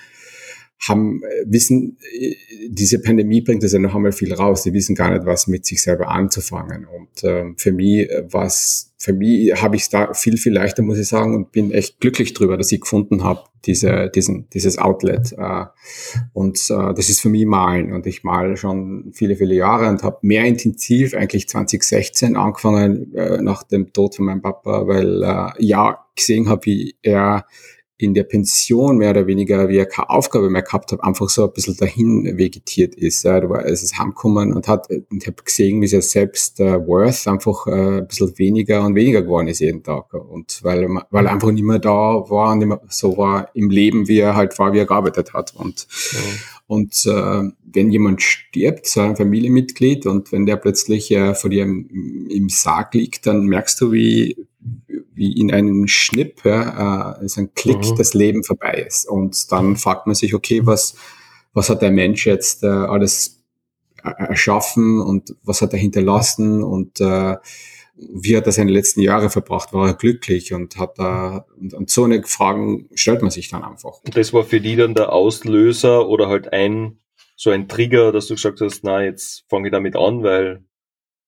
[0.88, 2.36] haben, äh, wissen, äh,
[2.68, 4.64] diese Pandemie bringt das ja noch einmal viel raus.
[4.64, 6.86] Die wissen gar nicht, was mit sich selber anzufangen.
[6.86, 10.84] Und ähm, für mich äh, was, für mich habe ich es da viel, viel leichter,
[10.84, 14.78] muss ich sagen, und bin echt glücklich drüber, dass ich gefunden habe, diese, diesen, dieses
[14.78, 15.34] Outlet.
[15.38, 15.66] Äh,
[16.34, 17.94] und äh, das ist für mich Malen.
[17.94, 23.42] Und ich male schon viele, viele Jahre und habe mehr intensiv eigentlich 2016 angefangen, äh,
[23.42, 27.46] nach dem Tod von meinem Papa, weil äh, ja gesehen habe, wie er
[28.04, 31.46] in der Pension mehr oder weniger, wie er keine Aufgabe mehr gehabt hat, einfach so
[31.46, 33.24] ein bisschen dahin vegetiert ist.
[33.24, 36.86] Ja, da war es ist heimgekommen und hat, und habe gesehen, wie sein selbst äh,
[36.86, 40.14] Worth einfach äh, ein bisschen weniger und weniger geworden ist jeden Tag.
[40.14, 41.90] Und weil, weil er einfach nicht mehr da
[42.30, 45.34] war und nicht mehr so war im Leben, wie er halt war, wie er gearbeitet
[45.34, 45.56] hat.
[45.56, 46.20] Und, ja.
[46.68, 51.64] und äh, wenn jemand stirbt, so ein Familienmitglied, und wenn der plötzlich äh, vor dir
[51.64, 54.36] im, im Sarg liegt, dann merkst du, wie,
[55.16, 57.96] wie in einem Schnipp, ja, äh, ist ein Klick, mhm.
[57.98, 59.08] das Leben vorbei ist.
[59.08, 60.96] Und dann fragt man sich, okay, was,
[61.54, 63.44] was hat der Mensch jetzt äh, alles
[64.04, 67.38] äh, erschaffen und was hat er hinterlassen und äh,
[67.96, 69.72] wie hat er seine letzten Jahre verbracht?
[69.72, 73.64] War er glücklich und hat da und, und so eine Fragen stellt man sich dann
[73.64, 74.02] einfach.
[74.04, 76.98] Das war für die dann der Auslöser oder halt ein
[77.36, 80.64] so ein Trigger, dass du gesagt hast, na jetzt fange ich damit an, weil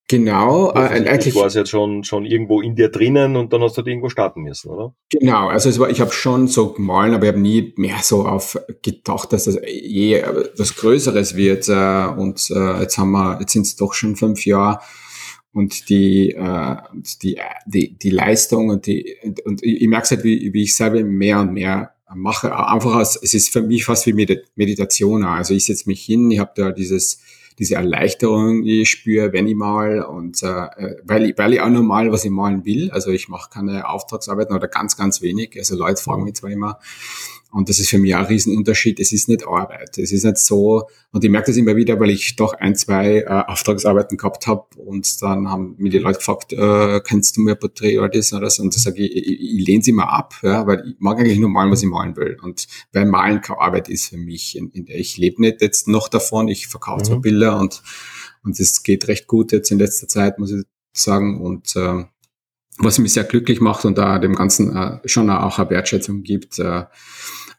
[0.08, 3.74] Genau, äh, eigentlich war es jetzt schon, schon irgendwo in dir drinnen und dann hast
[3.74, 4.94] du halt irgendwo starten müssen, oder?
[5.10, 8.26] Genau, also es war, ich habe schon so gemahlen, aber ich habe nie mehr so
[8.26, 10.24] auf gedacht, dass das je
[10.58, 11.68] was Größeres wird.
[11.70, 14.80] Äh, und äh, jetzt haben wir, jetzt sind es doch schon fünf Jahre
[15.54, 16.76] und die, äh,
[17.24, 21.40] die, die, die Leistung und die und ich merke halt, wie, wie ich selber mehr
[21.40, 22.56] und mehr mache.
[22.56, 24.14] Einfach als, es ist für mich fast wie
[24.56, 25.24] Meditation.
[25.24, 27.22] Also ich setze mich hin, ich habe da dieses
[27.60, 30.68] diese Erleichterung, die ich spüre, wenn ich mal und äh,
[31.04, 32.92] weil, ich, weil ich auch nur mal, was ich malen will.
[32.92, 35.56] Also ich mache keine Auftragsarbeiten oder ganz, ganz wenig.
[35.58, 36.80] Also Leute fragen mich zwar immer,
[37.56, 39.00] und das ist für mich auch ein Riesenunterschied.
[39.00, 39.98] Es ist nicht Arbeit.
[39.98, 43.20] Es ist nicht so, und ich merke das immer wieder, weil ich doch ein, zwei
[43.20, 47.54] äh, Auftragsarbeiten gehabt habe und dann haben mir die Leute gefragt, äh, kennst du mir
[47.54, 48.60] ein Porträt oder das oder das?
[48.60, 51.40] Und da sage ich, ich, ich lehne sie mal ab, ja, weil ich mag eigentlich
[51.40, 52.38] nur malen, was ich malen will.
[52.42, 54.58] Und weil Malen keine Arbeit ist für mich.
[54.58, 57.06] In, in, ich lebe nicht jetzt noch davon, ich verkaufe mhm.
[57.06, 57.82] zwar Bilder und
[58.44, 61.42] und es geht recht gut jetzt in letzter Zeit, muss ich sagen.
[61.42, 62.04] Und äh,
[62.78, 66.60] was mich sehr glücklich macht und da dem Ganzen äh, schon auch eine Wertschätzung gibt.
[66.60, 66.84] Äh,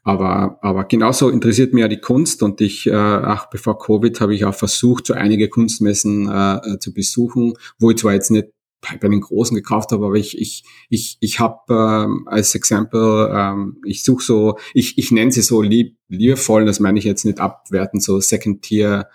[0.07, 4.37] aber, aber genauso interessiert mich ja die Kunst und ich, äh, auch bevor Covid, habe
[4.37, 8.47] ich auch versucht, so einige Kunstmessen äh, zu besuchen, wo ich zwar jetzt nicht
[9.01, 13.79] bei den Großen gekauft habe, aber ich, ich, ich, ich habe ähm, als Example, ähm,
[13.85, 17.41] ich suche so, ich, ich nenne sie so lieb, liebevoll, das meine ich jetzt nicht
[17.41, 19.09] abwerten, so Second-Tier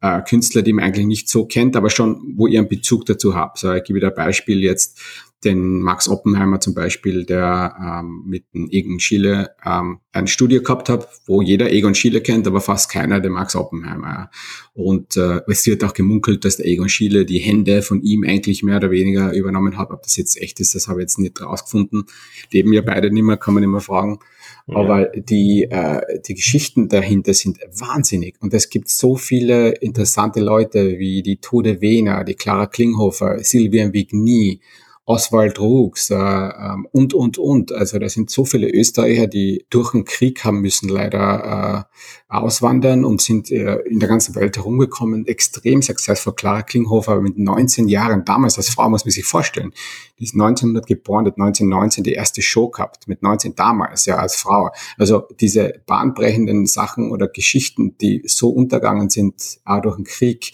[0.00, 3.34] äh, Künstler, die man eigentlich nicht so kennt, aber schon, wo ihr einen Bezug dazu
[3.34, 3.58] habt.
[3.58, 4.98] So, ich gebe ein Beispiel jetzt
[5.44, 10.88] den Max Oppenheimer zum Beispiel, der ähm, mit dem Egon Schiele ähm, ein Studio gehabt
[10.88, 14.30] hat, wo jeder Egon Schiele kennt, aber fast keiner den Max Oppenheimer.
[14.74, 18.64] Und äh, es wird auch gemunkelt, dass der Egon Schiele die Hände von ihm eigentlich
[18.64, 19.90] mehr oder weniger übernommen hat.
[19.90, 22.06] Ob das jetzt echt ist, das habe ich jetzt nicht rausgefunden.
[22.50, 24.18] Leben ja beide nicht mehr, kann man nicht mehr fragen.
[24.66, 24.76] Ja.
[24.76, 28.36] Aber die, äh, die Geschichten dahinter sind wahnsinnig.
[28.40, 33.92] Und es gibt so viele interessante Leute wie die Tode Wehner, die Clara Klinghofer, Sylvia
[33.92, 34.60] Vigny
[35.08, 37.72] Oswald Rugs äh, ähm, und, und, und.
[37.72, 43.06] Also da sind so viele Österreicher, die durch den Krieg haben müssen leider äh, auswandern
[43.06, 45.26] und sind äh, in der ganzen Welt herumgekommen.
[45.26, 46.34] Extrem successful.
[46.34, 49.72] Clara Klinghofer mit 19 Jahren, damals als Frau muss man sich vorstellen.
[50.18, 54.36] Die ist 1900 geboren, hat 1919 die erste Show gehabt, mit 19 damals, ja, als
[54.36, 54.68] Frau.
[54.98, 60.52] Also diese bahnbrechenden Sachen oder Geschichten, die so untergangen sind, auch durch den Krieg,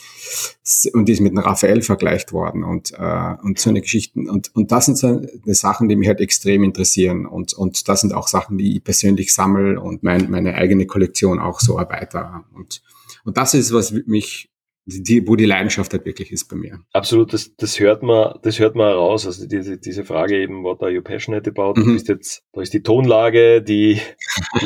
[0.94, 4.30] und die ist mit einem Raphael vergleicht worden und, äh, und so eine Geschichten.
[4.30, 7.26] Und und, das sind so die Sachen, die mich halt extrem interessieren.
[7.26, 11.38] Und, und das sind auch Sachen, die ich persönlich sammle und mein, meine eigene Kollektion
[11.38, 12.44] auch so erweitere.
[12.54, 12.82] Und,
[13.24, 14.50] und das ist, was mich
[14.86, 16.80] die, wo die Leidenschaft halt wirklich ist bei mir.
[16.92, 19.26] Absolut, das, das hört man, das hört man raus.
[19.26, 21.80] Also diese, diese Frage eben, what are you passionate about?
[21.80, 21.96] Mhm.
[21.96, 24.00] ist jetzt, da ist die Tonlage, die,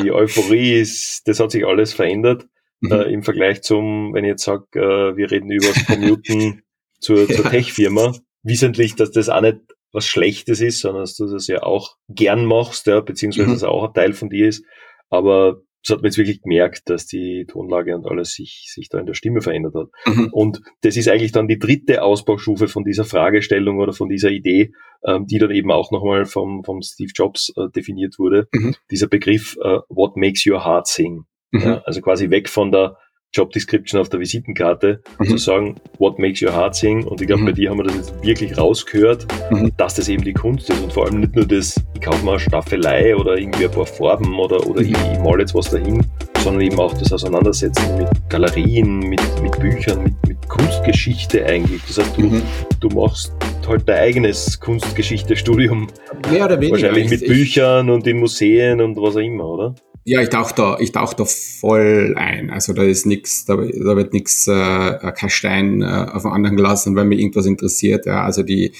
[0.01, 2.47] die Euphorie ist, das hat sich alles verändert.
[2.81, 2.91] Mhm.
[2.91, 6.63] Äh, Im Vergleich zum, wenn ich jetzt sage, äh, wir reden über das Commuten
[6.99, 7.49] zur, zur ja.
[7.49, 8.13] Tech-Firma
[8.43, 9.57] wissentlich, dass das auch nicht
[9.91, 13.53] was Schlechtes ist, sondern dass du das ja auch gern machst, ja, beziehungsweise mhm.
[13.53, 14.63] dass auch ein Teil von dir ist.
[15.09, 18.99] Aber das hat man jetzt wirklich gemerkt, dass die Tonlage und alles sich, sich da
[18.99, 19.87] in der Stimme verändert hat.
[20.05, 20.29] Mhm.
[20.31, 24.73] Und das ist eigentlich dann die dritte Ausbaustufe von dieser Fragestellung oder von dieser Idee,
[25.05, 28.47] ähm, die dann eben auch nochmal vom, vom Steve Jobs äh, definiert wurde.
[28.51, 28.75] Mhm.
[28.91, 31.23] Dieser Begriff, äh, what makes your heart sing?
[31.51, 31.61] Mhm.
[31.61, 32.97] Ja, also quasi weg von der
[33.31, 35.27] Job Description auf der Visitenkarte mhm.
[35.27, 37.03] zu sagen, what makes your heart sing?
[37.03, 37.47] Und ich glaube, mhm.
[37.47, 39.71] bei dir haben wir das jetzt wirklich rausgehört, mhm.
[39.77, 42.31] dass das eben die Kunst ist und vor allem nicht nur das, ich kaufe mal
[42.31, 46.03] eine Staffelei oder irgendwie ein paar Farben oder, oder ich, ich mal jetzt was dahin,
[46.39, 51.83] sondern eben auch das Auseinandersetzen mit Galerien, mit, mit Büchern, mit, mit Kunstgeschichte eigentlich.
[51.85, 52.41] Das heißt, du, mhm.
[52.79, 53.31] du machst
[53.67, 55.87] halt dein eigenes Kunstgeschichte-Studium.
[56.31, 56.87] Mehr oder weniger.
[56.87, 59.75] Wahrscheinlich mit ich, Büchern und in Museen und was auch immer, oder?
[60.09, 62.49] Ja, ich tauche da, ich tauche da voll ein.
[62.49, 66.57] Also da ist nichts, da, da wird nichts, äh, kein Stein äh, auf dem anderen
[66.57, 68.07] gelassen, weil mich irgendwas interessiert.
[68.07, 68.71] Ja, also die,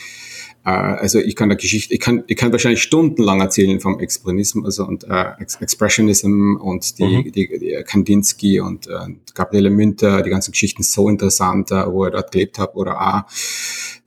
[0.65, 4.65] äh, also ich kann der Geschichte, ich kann, ich kann wahrscheinlich stundenlang erzählen vom Expressionismus
[4.65, 7.31] also und äh, Expressionism und die, mhm.
[7.31, 12.09] die, die Kandinsky und äh, Gabriele Münter, die ganzen Geschichten so interessant, äh, wo er
[12.09, 13.31] dort gelebt hat, oder auch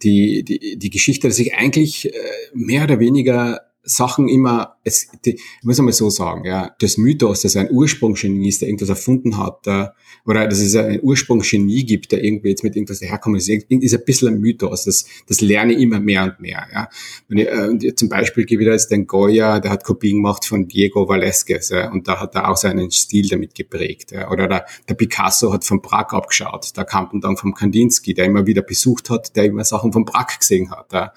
[0.02, 2.18] die, die, die Geschichte, dass ich eigentlich äh,
[2.52, 7.42] mehr oder weniger Sachen immer, es, die, muss man mal so sagen, ja, das Mythos,
[7.42, 9.88] dass ein Ursprungsgenie ist, der irgendwas erfunden hat, äh,
[10.24, 14.04] oder dass es ein Ursprungsgenie gibt, der irgendwie jetzt mit irgendwas daherkommt, ist, ist ein
[14.04, 14.84] bisschen ein Mythos.
[14.84, 16.66] Das, das lerne ich immer mehr und mehr.
[16.72, 16.88] Ja.
[17.26, 20.44] Wenn ich, äh, zum Beispiel gebe ich da jetzt den Goya, der hat Kopien gemacht
[20.44, 24.12] von Diego Valesquez, ja, und da hat er auch seinen Stil damit geprägt.
[24.12, 24.30] Ja.
[24.30, 28.46] Oder der, der Picasso hat von Prag abgeschaut, der kam dann vom Kandinsky, der immer
[28.46, 30.92] wieder besucht hat, der immer Sachen von Prag gesehen hat.
[30.92, 31.12] Ja.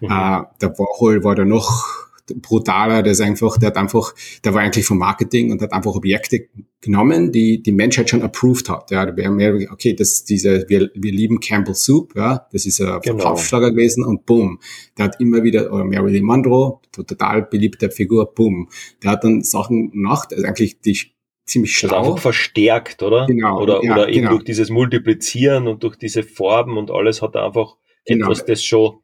[0.00, 0.06] Mhm.
[0.08, 1.99] Äh, der Warhol war da noch
[2.36, 4.14] brutaler, der ist einfach, der hat einfach,
[4.44, 6.48] der war eigentlich vom Marketing und hat einfach Objekte
[6.80, 8.90] genommen, die die Menschheit schon approved hat.
[8.90, 12.80] Ja, da wäre mehr, okay, das diese, wir, wir lieben Campbell Soup, ja, das ist
[12.80, 13.18] ein genau.
[13.18, 14.60] Verkaufsschlager gewesen und boom,
[14.96, 18.68] der hat immer wieder, oder Marilyn Monroe, total beliebte Figur, boom,
[19.02, 20.98] der hat dann Sachen gemacht, also eigentlich die
[21.44, 21.98] ziemlich schlau.
[21.98, 23.26] Also einfach verstärkt, oder?
[23.26, 23.60] Genau.
[23.60, 24.30] Oder, ja, oder eben genau.
[24.32, 28.26] durch dieses Multiplizieren und durch diese Farben und alles hat er einfach genau.
[28.26, 29.00] etwas, das schon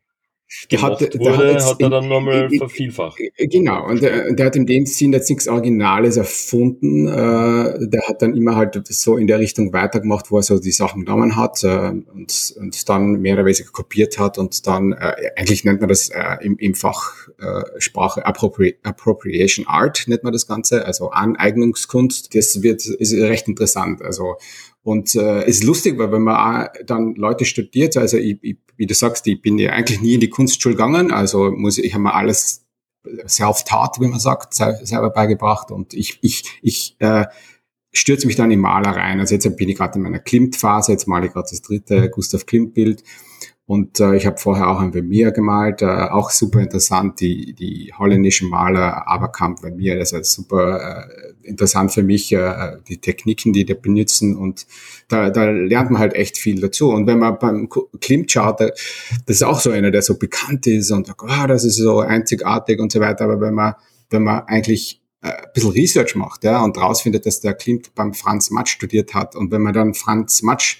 [0.70, 3.18] der hat, wurde, der hat, hat er dann nochmal vervielfacht.
[3.36, 7.08] Genau, und der, der, hat in dem Sinn jetzt nichts Originales erfunden.
[7.08, 10.70] Äh, der hat dann immer halt so in der Richtung weitergemacht, wo er so die
[10.70, 15.30] Sachen genommen hat äh, und, und dann mehr oder weniger kopiert hat und dann, äh,
[15.36, 20.32] eigentlich nennt man das äh, im, im Fach äh, Sprache Appropri Appropriation Art, nennt man
[20.32, 22.34] das Ganze, also Aneignungskunst.
[22.34, 24.00] Das wird, ist recht interessant.
[24.02, 24.36] Also
[24.86, 28.94] und äh, ist lustig, weil wenn man dann Leute studiert, also ich, ich, wie du
[28.94, 32.14] sagst, ich bin ja eigentlich nie in die Kunstschule gegangen, also muss ich habe mir
[32.14, 32.64] alles
[33.26, 37.24] self-taught, wie man sagt, selber beigebracht und ich ich ich äh,
[37.92, 39.18] stürze mich dann in Maler rein.
[39.18, 42.46] Also jetzt bin ich gerade in meiner Klimt-Phase, jetzt male ich gerade das dritte Gustav
[42.46, 43.02] Klimt-Bild
[43.66, 47.20] Und äh, ich habe vorher auch ein Vermeer gemalt, äh, auch super interessant.
[47.20, 52.98] Die, die holländischen Maler Aberkamp Vermeer, das ist super äh, interessant für mich, äh, die
[52.98, 54.36] Techniken, die da benutzen.
[54.36, 54.68] Und
[55.08, 56.90] da, da lernt man halt echt viel dazu.
[56.90, 57.68] Und wenn man beim
[58.00, 58.72] Klimt-Chart, das
[59.26, 62.92] ist auch so einer, der so bekannt ist und oh, das ist so einzigartig und
[62.92, 63.24] so weiter.
[63.24, 63.74] Aber wenn man,
[64.10, 68.14] wenn man eigentlich äh, ein bisschen Research macht ja, und rausfindet, dass der Klimt beim
[68.14, 69.34] Franz Matsch studiert hat.
[69.34, 70.78] Und wenn man dann Franz Matsch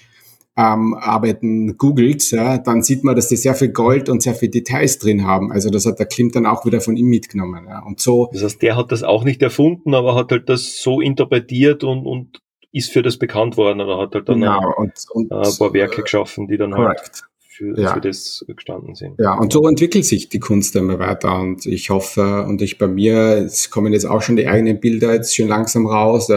[0.57, 4.49] ähm, Arbeiten googelt, ja, dann sieht man, dass die sehr viel Gold und sehr viel
[4.49, 5.51] Details drin haben.
[5.51, 7.65] Also das hat der Klimt dann auch wieder von ihm mitgenommen.
[7.69, 7.83] Ja.
[7.85, 8.29] Und so.
[8.33, 12.07] Das heißt, der hat das auch nicht erfunden, aber hat halt das so interpretiert und,
[12.07, 12.41] und
[12.71, 15.73] ist für das bekannt worden oder hat halt dann genau, ein, und, und, ein paar
[15.73, 16.99] Werke geschaffen, die dann halt correct.
[16.99, 17.23] halt
[17.57, 17.93] für, ja.
[17.93, 19.19] für das gestanden sind.
[19.19, 22.87] Ja, und so entwickelt sich die Kunst immer weiter und ich hoffe, und ich bei
[22.87, 26.31] mir, es kommen jetzt auch schon die eigenen Bilder jetzt schon langsam raus.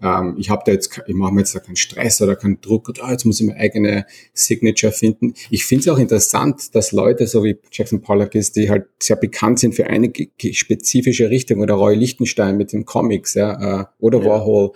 [0.00, 2.60] Äh, ähm, ich habe da jetzt, ich mache mir jetzt da keinen Stress oder keinen
[2.60, 5.34] Druck und oh, jetzt muss ich meine eigene Signature finden.
[5.50, 9.16] Ich finde es auch interessant, dass Leute so wie Jackson Pollock ist, die halt sehr
[9.16, 10.12] bekannt sind für eine
[10.52, 14.26] spezifische Richtung oder Roy Lichtenstein mit den Comics, ja, äh, oder ja.
[14.26, 14.72] Warhol,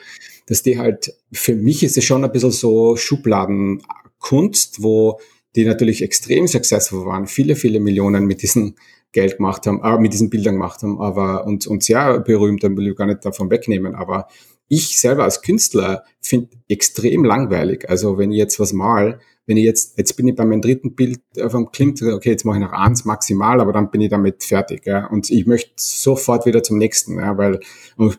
[0.46, 5.20] dass die halt, für mich ist es schon ein bisschen so Schubladenkunst, wo
[5.56, 8.76] die natürlich extrem successful waren, viele, viele Millionen mit diesem
[9.12, 12.76] Geld gemacht haben, äh, mit diesen Bildern gemacht haben, aber und, und sehr berühmt, dann
[12.76, 14.28] will ich gar nicht davon wegnehmen, aber
[14.70, 17.90] ich selber als Künstler finde extrem langweilig.
[17.90, 20.94] Also wenn ich jetzt was mal, wenn ich jetzt, jetzt bin ich bei meinem dritten
[20.94, 24.44] Bild vom Klimt, okay, jetzt mache ich noch eins maximal, aber dann bin ich damit
[24.44, 24.86] fertig.
[24.86, 25.08] Ja.
[25.08, 27.58] Und ich möchte sofort wieder zum nächsten, ja, weil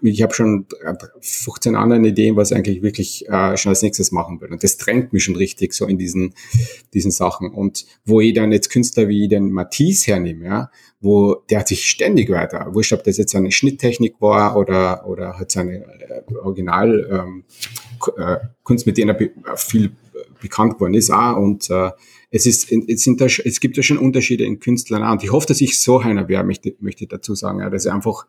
[0.02, 0.66] ich habe schon
[1.22, 4.52] 15 andere Ideen, was ich eigentlich wirklich äh, schon als nächstes machen will.
[4.52, 6.34] Und das drängt mich schon richtig so in diesen,
[6.94, 7.50] diesen Sachen.
[7.50, 11.90] Und wo ich dann jetzt Künstler wie den Matisse hernehme, ja, wo der hat sich
[11.90, 17.08] ständig weiter, wurscht, ob das jetzt seine Schnitttechnik war oder, oder hat seine äh, Original
[17.10, 17.44] ähm,
[18.18, 19.92] äh, Kunst, mit denen er viel
[20.42, 21.38] bekannt geworden ist auch.
[21.38, 21.92] Und äh,
[22.30, 25.14] es, ist, es, sind da, es gibt ja schon Unterschiede in Künstlern auch.
[25.14, 27.60] Und ich hoffe, dass ich so einer wäre, möchte, möchte dazu sagen.
[27.60, 28.26] Ja, dass ich einfach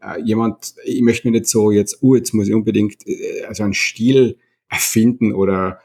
[0.00, 3.62] äh, jemand, ich möchte mir nicht so jetzt, uh, jetzt muss ich unbedingt äh, also
[3.62, 5.80] einen Stil erfinden oder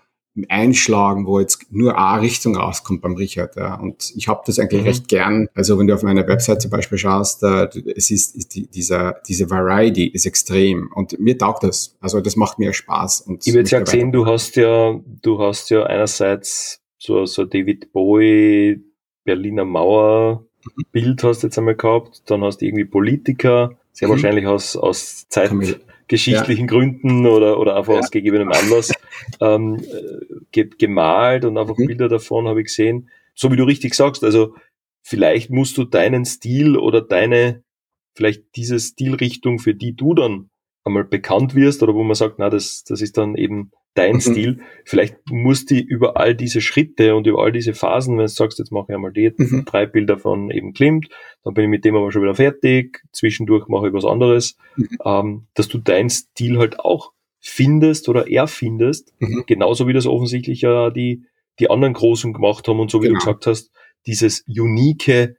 [0.47, 3.55] einschlagen, wo jetzt nur eine Richtung rauskommt beim Richard.
[3.55, 3.75] Ja.
[3.75, 4.87] Und ich habe das eigentlich mhm.
[4.87, 5.47] recht gern.
[5.53, 9.15] Also wenn du auf meiner Website zum Beispiel schaust, äh, es ist, ist die, dieser,
[9.27, 11.97] diese Variety ist extrem und mir taugt das.
[11.99, 13.21] Also das macht mir Spaß.
[13.21, 17.91] Und ich würde ja gesehen, du hast ja, du hast ja einerseits so, so David
[17.91, 18.81] Bowie,
[19.23, 20.45] Berliner Mauer
[20.91, 24.13] Bild hast du jetzt einmal gehabt, dann hast du irgendwie Politiker, sehr mhm.
[24.13, 25.51] wahrscheinlich aus, aus Zeit,
[26.11, 26.67] geschichtlichen ja.
[26.67, 27.99] Gründen oder, oder einfach ja.
[27.99, 28.91] aus gegebenem Anlass
[29.39, 29.81] ähm,
[30.51, 31.87] ge gemalt und einfach mhm.
[31.87, 33.09] Bilder davon habe ich gesehen.
[33.33, 34.53] So wie du richtig sagst, also
[35.01, 37.63] vielleicht musst du deinen Stil oder deine,
[38.13, 40.49] vielleicht diese Stilrichtung, für die du dann
[40.83, 44.21] einmal bekannt wirst oder wo man sagt, na, das, das ist dann eben dein mhm.
[44.21, 44.59] Stil.
[44.85, 48.59] Vielleicht musst du über all diese Schritte und über all diese Phasen, wenn du sagst,
[48.59, 49.65] jetzt mache ich einmal die mhm.
[49.65, 51.09] drei Bilder von eben Klimt,
[51.43, 54.89] dann bin ich mit dem aber schon wieder fertig, zwischendurch mache ich was anderes, mhm.
[55.05, 59.43] ähm, dass du dein Stil halt auch findest oder erfindest, mhm.
[59.47, 61.23] genauso wie das offensichtlich ja die,
[61.59, 63.19] die anderen Großen gemacht haben und so wie genau.
[63.19, 63.71] du gesagt hast,
[64.05, 65.35] dieses unique,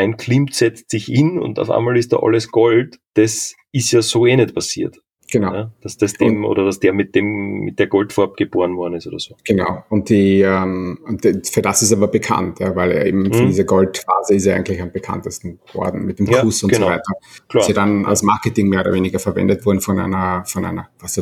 [0.00, 4.02] ein Klimt setzt sich in und auf einmal ist da alles Gold, das ist ja
[4.02, 4.98] so eh nicht passiert.
[5.30, 5.54] Genau.
[5.54, 8.94] Ja, dass das dem und, oder dass der mit dem mit der Goldfarbe geboren worden
[8.94, 9.34] ist oder so.
[9.44, 9.84] Genau.
[9.88, 13.34] Und die ähm, und für das ist er aber bekannt, ja, weil er eben mhm.
[13.34, 16.86] für diese Goldphase ist er eigentlich am bekanntesten geworden mit dem Kuss ja, und genau.
[16.86, 17.12] so weiter.
[17.48, 17.68] Klar.
[17.68, 21.16] Ja dann als Marketing mehr oder weniger verwendet worden von einer von einer was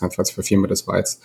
[0.00, 1.22] gar nicht was für Firma das war jetzt.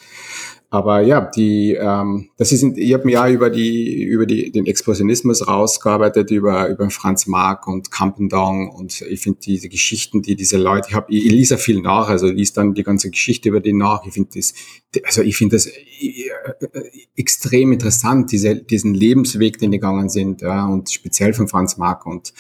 [0.76, 4.66] Aber ja, die, ähm, das ist, ich habe mir ja über die, über die, den
[4.66, 10.58] Expressionismus rausgearbeitet, über, über Franz Marc und Campendong und ich finde diese Geschichten, die diese
[10.58, 14.06] Leute, ich habe, ja viel nach, also lese dann die ganze Geschichte über die nach.
[14.06, 14.54] Ich finde das,
[15.04, 16.32] also ich finde das äh,
[17.16, 22.06] extrem interessant, diese, diesen Lebensweg, den die gegangen sind, ja, und speziell von Franz Marc
[22.06, 22.34] und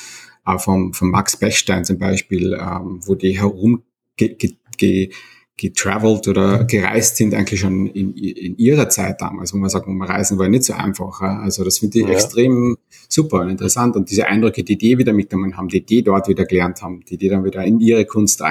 [0.43, 3.83] auch vom, von Max Bechstein zum Beispiel, ähm, wo die herum
[4.17, 5.09] ge, ge, ge,
[5.57, 10.07] getravelt oder gereist sind eigentlich schon in, in ihrer Zeit damals, wo man sagt, man
[10.07, 11.21] reisen war nicht so einfach.
[11.21, 12.11] Also das finde ich ja.
[12.11, 12.77] extrem
[13.07, 16.45] super und interessant und diese Eindrücke, die die wieder mitgenommen haben, die die dort wieder
[16.45, 18.41] gelernt haben, die die dann wieder in ihre Kunst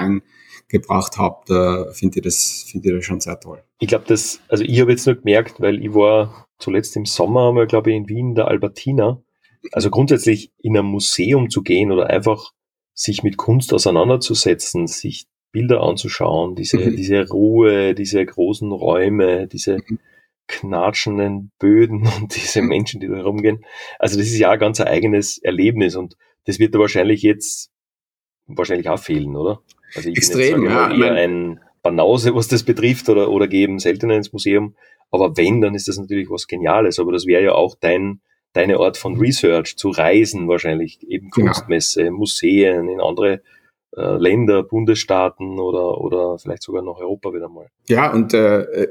[0.74, 3.62] eingebracht haben, da finde ich das, finde ich das schon sehr toll.
[3.78, 7.48] Ich glaube, das, also ich habe jetzt nur gemerkt, weil ich war zuletzt im Sommer
[7.48, 9.22] einmal, glaube ich, in Wien, der Albertina.
[9.72, 12.52] Also grundsätzlich in ein Museum zu gehen oder einfach
[12.92, 16.96] sich mit Kunst auseinanderzusetzen, sich Bilder anzuschauen, diese, mhm.
[16.96, 19.98] diese Ruhe, diese großen Räume, diese mhm.
[20.48, 22.68] knatschenden Böden und diese mhm.
[22.68, 23.64] Menschen, die da rumgehen.
[23.98, 27.70] Also das ist ja ein ganz eigenes Erlebnis und das wird da wahrscheinlich jetzt
[28.46, 29.62] wahrscheinlich auch fehlen, oder?
[29.94, 30.94] Also ich Extrem, bin jetzt, ja.
[30.94, 34.74] eher ein, Banause, was das betrifft, oder, oder gehen seltener ins Museum.
[35.12, 36.98] Aber wenn, dann ist das natürlich was Geniales.
[36.98, 38.20] Aber das wäre ja auch dein,
[38.54, 41.52] deine Art von Research, zu reisen wahrscheinlich, eben genau.
[41.52, 43.42] Kunstmesse, Museen, in andere
[43.96, 47.66] Länder, Bundesstaaten oder, oder vielleicht sogar noch Europa wieder mal.
[47.88, 48.88] Ja, und äh,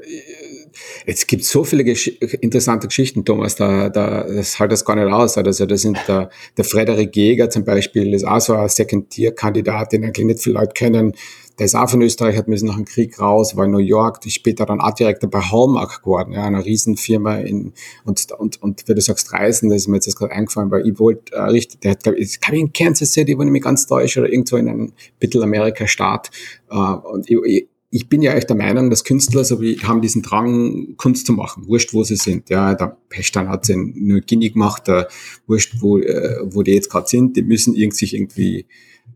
[1.04, 5.12] es gibt so viele Gesch interessante Geschichten, Thomas, da, da das halt das gar nicht
[5.12, 5.36] aus.
[5.36, 10.04] Also da sind der, der Frederik Jäger zum Beispiel, ist auch so ein Second-Tier-Kandidat, den
[10.04, 11.14] eigentlich nicht viele Leute kennen.
[11.58, 14.20] Der ist auch von Österreich, hat müssen nach dem Krieg raus, war in New York,
[14.26, 17.72] später dann Artdirektor bei Hallmark geworden, ja, einer Riesenfirma in,
[18.04, 20.98] und, und, und wenn du sagst Reisen, das ist mir jetzt gerade eingefallen, weil ich
[20.98, 23.86] wollte, äh, richtig, der hat, glaube ich, ich in Kansas City, wenn ich mich ganz
[23.86, 26.30] täusche, oder irgendwo in einem Mittelamerika-Staat,
[26.70, 30.22] äh, und ich, ich bin ja echt der Meinung, dass Künstler so wie haben diesen
[30.22, 32.50] Drang, Kunst zu machen, wurscht, wo sie sind.
[32.50, 35.06] Ja, der Pechstein hat es in New Guinea gemacht, der,
[35.46, 38.66] wurscht, wo, äh, wo die jetzt gerade sind, die müssen irgendwie irgendwie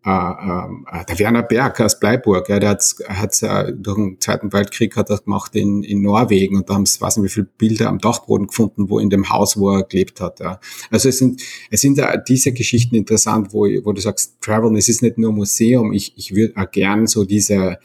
[0.04, 4.52] äh, äh, der Werner Berg aus Bleiburg, ja, der hat hat's, äh, durch den Zweiten
[4.52, 7.48] Weltkrieg hat er gemacht in, in Norwegen und da haben sie, weiß nicht, wie viele
[7.58, 10.40] Bilder am Dachboden gefunden, wo in dem Haus, wo er gelebt hat.
[10.40, 10.60] Ja.
[10.90, 14.88] Also es sind, es sind ja diese Geschichten interessant, wo, wo du sagst, Travel, es
[14.88, 17.78] ist nicht nur Museum, ich, ich würde auch gern so diese,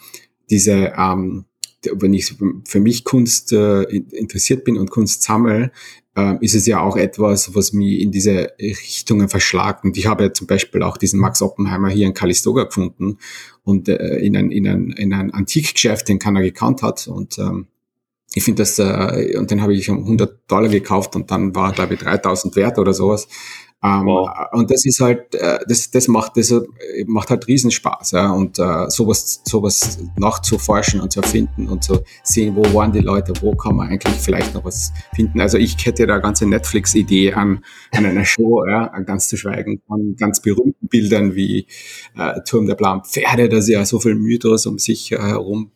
[0.49, 1.45] diese ähm,
[1.91, 2.35] wenn ich
[2.65, 5.71] für mich Kunst äh, interessiert bin und Kunst sammle,
[6.15, 9.83] äh, ist es ja auch etwas, was mich in diese Richtungen verschlagt.
[9.83, 13.17] Und ich habe ja zum Beispiel auch diesen Max Oppenheimer hier in Calistoga gefunden
[13.63, 17.07] und äh, in, ein, in, ein, in ein Antikgeschäft, den keiner gekannt hat.
[17.07, 17.67] Und ähm,
[18.35, 21.71] ich finde das, äh, und den habe ich um 100 Dollar gekauft und dann war,
[21.71, 23.27] glaube ich, 3000 wert oder sowas.
[23.83, 24.29] Ähm, wow.
[24.53, 26.53] Und das ist halt, äh, das, das macht, das
[27.05, 28.31] macht halt Riesenspaß, ja.
[28.31, 33.33] Und äh, sowas, sowas nachzuforschen und zu erfinden und zu sehen, wo waren die Leute,
[33.41, 35.41] wo kann man eigentlich vielleicht noch was finden.
[35.41, 39.81] Also ich hätte da eine ganze Netflix-Idee an, an einer Show, ja, ganz zu schweigen
[39.85, 41.67] von ganz berühmten Bildern wie
[42.17, 45.71] äh, Turm der blauen Pferde, das ja so viel Mythos um sich äh, herum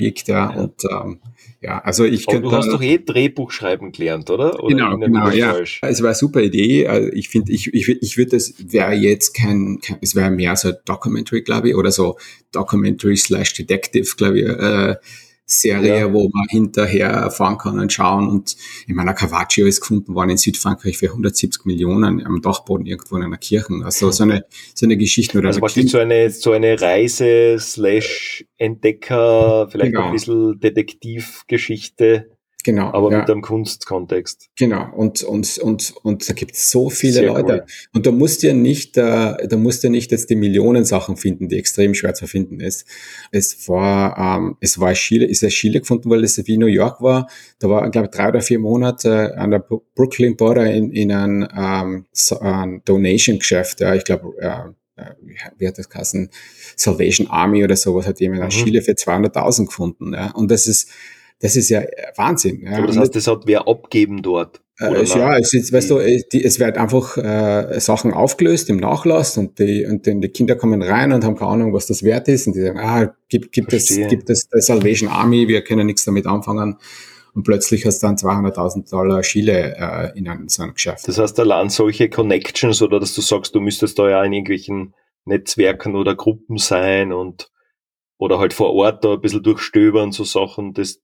[0.00, 0.50] biegt, ja.
[0.50, 0.60] ja.
[0.60, 1.20] Und ähm,
[1.60, 2.48] ja, also ich könnte.
[2.48, 4.62] Du hast doch eh Drehbuch schreiben gelernt, oder?
[4.64, 5.52] oder genau, genau, ja.
[5.52, 5.80] Falsch?
[5.82, 6.86] Es war eine super Idee.
[6.86, 10.56] Also ich finde, ich, ich, ich würde das wäre jetzt kein, kein es wäre mehr
[10.56, 12.16] so Documentary, glaube ich, oder so
[12.50, 14.46] Documentary slash Detective, glaube ich.
[14.46, 14.96] Äh,
[15.50, 16.12] Serie, ja.
[16.12, 18.28] wo man hinterher fahren kann und schauen.
[18.28, 23.16] Und in meiner Caravaggio ist gefunden worden in Südfrankreich für 170 Millionen am Dachboden irgendwo
[23.16, 23.74] in einer Kirche.
[23.84, 24.44] Also so eine,
[24.74, 25.38] so eine Geschichte.
[25.38, 30.06] Oder also so eine, so eine Reise slash Entdecker, vielleicht genau.
[30.06, 32.30] ein bisschen Detektivgeschichte.
[32.64, 32.92] Genau.
[32.92, 33.18] Aber ja.
[33.18, 34.48] mit einem Kunstkontext.
[34.58, 34.88] Genau.
[34.94, 37.52] Und, und, und, und da gibt es so viele Sehr Leute.
[37.52, 37.64] Cool.
[37.94, 40.84] Und da musst du ja nicht, äh, da musst du ja nicht jetzt die Millionen
[40.84, 42.86] Sachen finden, die extrem schwer zu finden ist.
[43.30, 47.00] Es war, ähm, es war Chile, ist ja Chile gefunden, weil es wie New York
[47.00, 47.28] war.
[47.58, 49.60] Da war, glaube ich, drei oder vier Monate an der
[49.94, 53.80] Brooklyn Border in, in ein, ähm, so ein Donation-Geschäft.
[53.80, 54.70] Ja, ich glaube, äh,
[55.58, 56.30] wie hat das geheißen?
[56.76, 58.46] Salvation Army oder sowas hat jemand mhm.
[58.46, 60.12] aus Chile für 200.000 gefunden.
[60.12, 60.30] Ja.
[60.32, 60.90] Und das ist,
[61.40, 61.82] das ist ja
[62.16, 62.62] Wahnsinn.
[62.62, 62.78] Ja.
[62.78, 64.60] Aber das heißt, das hat wer abgeben dort?
[64.78, 65.98] Äh, ja, es ist, weißt du,
[66.32, 70.82] die, es wird einfach äh, Sachen aufgelöst im Nachlass und die und die Kinder kommen
[70.82, 73.72] rein und haben keine Ahnung, was das wert ist und die sagen, ah, gibt gibt
[73.72, 76.78] es gibt es der Salvation Army, wir können nichts damit anfangen
[77.34, 81.06] und plötzlich hast du dann 200.000 Dollar Chile äh, in einem, so einem Geschäft.
[81.06, 84.94] Das heißt, allein solche Connections oder dass du sagst, du müsstest da ja in irgendwelchen
[85.26, 87.50] Netzwerken oder Gruppen sein und
[88.18, 91.00] oder halt vor Ort da ein bisschen durchstöbern, so Sachen, das,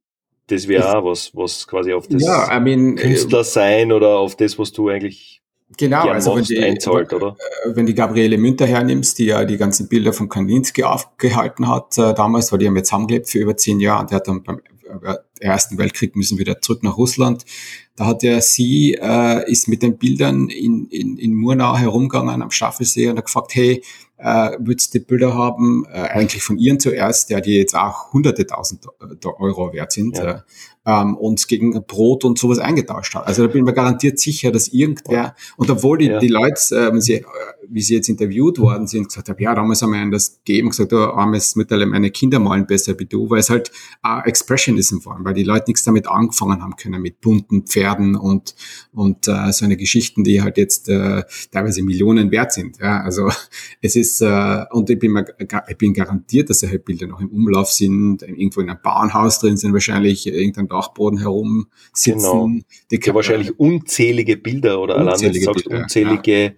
[0.49, 4.37] das wäre auch was, was quasi auf das ja, I mean, Künstler sein oder auf
[4.37, 5.43] das, was du eigentlich
[5.77, 7.37] Genau, also wenn, die, einzahlt, oder?
[7.65, 11.99] Äh, wenn die Gabriele Münter hernimmst, die ja die ganzen Bilder von Kandinsky aufgehalten hat,
[11.99, 14.45] äh, damals, weil die haben jetzt zusammengelebt für über zehn Jahre und der hat dann
[14.45, 14.61] beim äh,
[15.41, 17.45] Ersten Weltkrieg müssen wieder zurück nach Russland.
[17.97, 22.51] Da hat er sie, äh, ist mit den Bildern in, in, in Murnau herumgegangen am
[22.51, 23.83] Staffelsee und hat gefragt, hey,
[24.19, 28.13] äh, würdest du die Bilder haben, äh, eigentlich von ihren zuerst, der die jetzt auch
[28.13, 28.87] hunderte tausend
[29.25, 30.45] Euro wert sind, ja.
[30.87, 33.27] Äh, ähm, und gegen Brot und sowas eingetauscht hat.
[33.27, 36.19] Also da bin ich mir garantiert sicher, dass irgendwer, und obwohl die, ja.
[36.19, 37.25] die Leute, äh, wenn sie,
[37.69, 40.71] wie sie jetzt interviewt worden sind, gesagt haben, ja, damals haben wir ihnen das gegeben,
[40.71, 43.71] gesagt, du armes Mütterle, meine Kinder malen besser wie du, weil es halt
[44.03, 48.55] auch Expressionism war, weil die Leute nichts damit angefangen haben können, mit bunten Pferden und,
[48.93, 52.79] und äh, so eine Geschichten, die halt jetzt äh, teilweise Millionen wert sind.
[52.79, 53.31] Ja, also
[53.83, 55.25] es ist, äh, und ich bin, mir,
[55.69, 59.57] ich bin garantiert, dass solche Bilder noch im Umlauf sind, irgendwo in einem Bauernhaus drin
[59.57, 62.21] sind, wahrscheinlich irgendein Dachboden herum sitzen.
[62.21, 62.49] Genau.
[62.91, 66.53] Die ja, wahrscheinlich unzählige Bilder oder unzählige allein, Bilder, unzählige ja.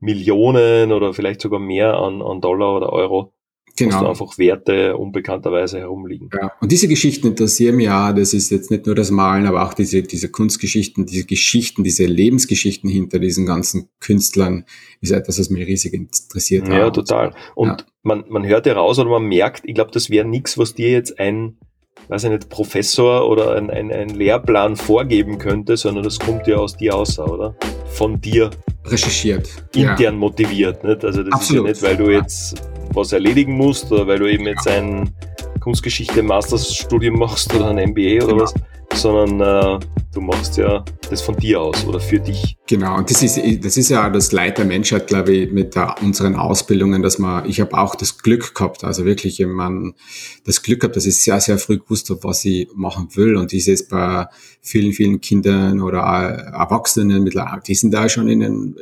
[0.00, 3.32] Millionen oder vielleicht sogar mehr an, an Dollar oder Euro
[3.76, 4.10] Genau.
[4.10, 6.28] Einfach Werte unbekannterweise herumliegen.
[6.32, 8.12] Ja, und diese Geschichten interessieren mich ja.
[8.12, 12.04] Das ist jetzt nicht nur das Malen, aber auch diese, diese Kunstgeschichten, diese Geschichten, diese
[12.04, 14.66] Lebensgeschichten hinter diesen ganzen Künstlern
[15.00, 16.68] ist etwas, was mich riesig interessiert.
[16.68, 16.94] Ja, hat.
[16.94, 17.34] total.
[17.54, 17.76] Und ja.
[18.02, 20.90] man, man hört ja raus oder man merkt, ich glaube, das wäre nichts, was dir
[20.90, 21.56] jetzt ein
[22.08, 26.56] weiß ich nicht, Professor oder ein, ein, ein Lehrplan vorgeben könnte, sondern das kommt ja
[26.56, 27.54] aus dir aus, oder?
[27.86, 28.50] Von dir.
[28.84, 29.48] Recherchiert.
[29.74, 30.12] Intern ja.
[30.12, 30.82] motiviert.
[30.84, 31.04] Nicht?
[31.04, 31.68] Also das Absolut.
[31.68, 35.10] ist ja nicht, weil du jetzt was erledigen musst oder weil du eben jetzt ein
[35.60, 38.42] Kunstgeschichte-Masterstudium machst oder ein MBA oder genau.
[38.42, 38.54] was,
[38.94, 42.56] sondern äh, du machst ja das von dir aus oder für dich.
[42.66, 45.96] Genau, und das ist, das ist ja das Leid der Menschheit, glaube ich, mit der,
[46.00, 49.94] unseren Ausbildungen, dass man, ich habe auch das Glück gehabt, also wirklich, man,
[50.44, 53.36] das Glück gehabt, dass ich sehr, sehr früh gewusst habe, was ich machen will.
[53.36, 54.26] Und ich sehe es bei
[54.60, 58.76] vielen, vielen Kindern oder Erwachsenen mittlerweile, die sind da schon in den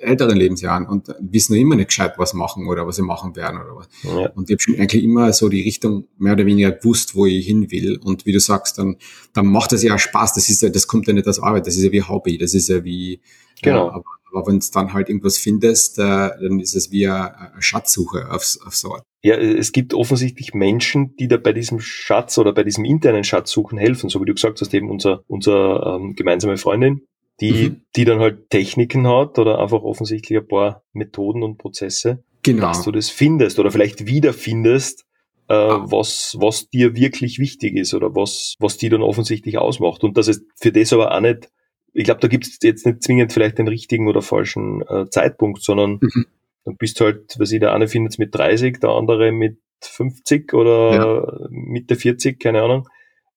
[0.00, 3.76] älteren Lebensjahren und wissen immer nicht gescheit, was machen oder was sie machen werden oder
[3.76, 3.88] was.
[4.02, 4.30] Ja.
[4.30, 7.46] Und ich habe schon eigentlich immer so die Richtung mehr oder weniger gewusst, wo ich
[7.46, 7.98] hin will.
[8.02, 8.96] Und wie du sagst, dann,
[9.32, 10.34] dann macht das ja Spaß.
[10.34, 12.54] Das ist ja, das kommt ja nicht aus Arbeit, das ist ja wie Hobby, das
[12.54, 13.20] ist ja wie,
[13.62, 13.86] genau.
[13.86, 17.52] Ja, aber, aber wenn du dann halt irgendwas findest, äh, dann ist es wie eine,
[17.58, 22.52] Schatzsuche aufs, auf so Ja, es gibt offensichtlich Menschen, die da bei diesem Schatz oder
[22.52, 26.56] bei diesem internen Schatzsuchen helfen, so wie du gesagt hast, eben unser, unser ähm, gemeinsame
[26.56, 27.02] Freundin,
[27.40, 27.80] die, mhm.
[27.96, 32.68] die dann halt Techniken hat oder einfach offensichtlich ein paar Methoden und Prozesse, genau.
[32.68, 35.04] dass du das findest oder vielleicht wiederfindest,
[35.48, 35.84] äh, ah.
[35.86, 40.04] was, was dir wirklich wichtig ist oder was, was die dann offensichtlich ausmacht.
[40.04, 41.50] Und dass es für das aber auch nicht,
[41.92, 45.62] ich glaube, da gibt es jetzt nicht zwingend vielleicht den richtigen oder falschen äh, Zeitpunkt,
[45.62, 46.26] sondern mhm.
[46.64, 50.54] dann bist halt, was ich, der eine findet es mit 30, der andere mit 50
[50.54, 51.48] oder ja.
[51.50, 52.88] Mitte 40, keine Ahnung.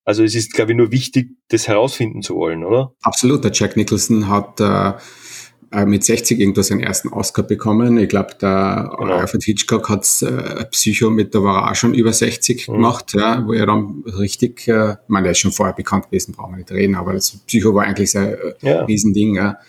[0.05, 2.93] Also es ist, glaube ich, nur wichtig, das herausfinden zu wollen, oder?
[3.01, 3.43] Absolut.
[3.43, 4.93] Der Jack Nicholson hat äh,
[5.72, 7.97] äh, mit 60 irgendwo seinen ersten Oscar bekommen.
[7.97, 9.15] Ich glaube, der genau.
[9.15, 12.74] Alfred Hitchcock hat äh, Psycho mit, da war er auch schon über 60 mhm.
[12.74, 16.34] gemacht, ja, wo er dann richtig, äh, ich meine, der ist schon vorher bekannt gewesen,
[16.34, 18.86] brauchen wir nicht reden, aber das Psycho war eigentlich sein äh, ja.
[18.86, 19.36] Riesending.
[19.36, 19.59] Ja.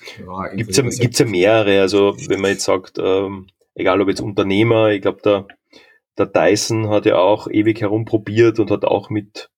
[0.55, 5.03] Gibt es ja mehrere, also wenn man jetzt sagt, ähm, egal ob jetzt Unternehmer, ich
[5.03, 5.47] glaube, der,
[6.17, 9.51] der Dyson hat ja auch ewig herumprobiert und hat auch mit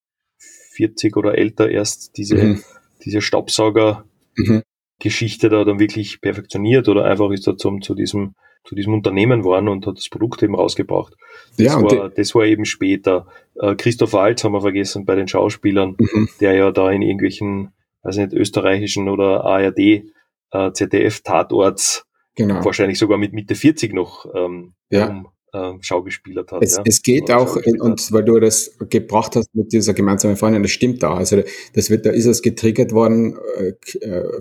[0.73, 2.63] 40 oder älter erst diese, mhm.
[3.05, 4.05] diese Staubsauger
[4.37, 4.63] mhm.
[5.01, 8.35] Geschichte da dann wirklich perfektioniert oder einfach ist er zum, zu diesem,
[8.65, 11.17] zu diesem Unternehmen geworden und hat das Produkt eben rausgebracht.
[11.57, 13.27] Das, ja, war, das war eben später.
[13.57, 16.29] Äh, Christoph Waltz haben wir vergessen bei den Schauspielern, mhm.
[16.41, 17.73] der ja da in irgendwelchen,
[18.03, 20.05] weiß nicht, österreichischen oder ARD,
[20.53, 22.65] äh, ZDF-Tatorts genau.
[22.65, 25.09] wahrscheinlich sogar mit Mitte 40 noch ähm, ja.
[25.09, 26.63] um, äh, Schaugespielert hat.
[26.63, 26.83] Es, ja.
[26.85, 30.73] es geht auch, in, und weil du das gebracht hast mit dieser gemeinsamen Freundin, das
[30.73, 31.17] stimmt auch.
[31.17, 31.43] Also
[31.75, 34.41] das wird, da ist es getriggert worden, äh, äh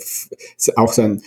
[0.76, 1.22] auch so ein,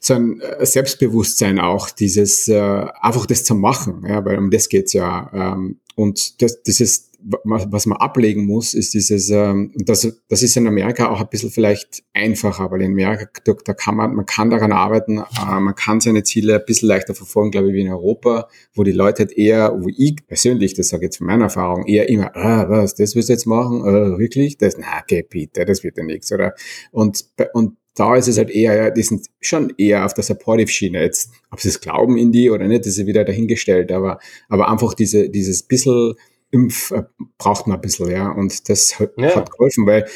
[0.00, 4.68] so ein äh, Selbstbewusstsein auch, dieses äh, einfach das zu machen, ja, weil um das
[4.68, 5.30] geht's ja.
[5.32, 7.13] Ähm, und das, das ist
[7.44, 11.50] was man ablegen muss, ist dieses, ähm, das, das ist in Amerika auch ein bisschen
[11.50, 13.26] vielleicht einfacher, weil in Amerika,
[13.64, 17.14] da kann man, man kann daran arbeiten, äh, man kann seine Ziele ein bisschen leichter
[17.14, 20.88] verfolgen, glaube ich, wie in Europa, wo die Leute halt eher, wo ich persönlich, das
[20.88, 23.80] sage ich jetzt von meiner Erfahrung, eher immer, ah, was, das willst du jetzt machen,
[23.86, 24.58] äh, wirklich?
[24.58, 26.54] Das, na, okay, bitte, das wird ja nichts, oder?
[26.92, 31.00] Und, und da ist es halt eher, ja, die sind schon eher auf der Supportive-Schiene.
[31.00, 34.18] Jetzt, ob sie es glauben in die oder nicht, das ist wieder dahingestellt, aber,
[34.48, 36.14] aber einfach diese, dieses bisschen,
[36.54, 37.02] Impf äh,
[37.36, 38.30] braucht man ein bisschen, ja.
[38.30, 39.34] Und das hat, ja.
[39.34, 40.06] hat geholfen, weil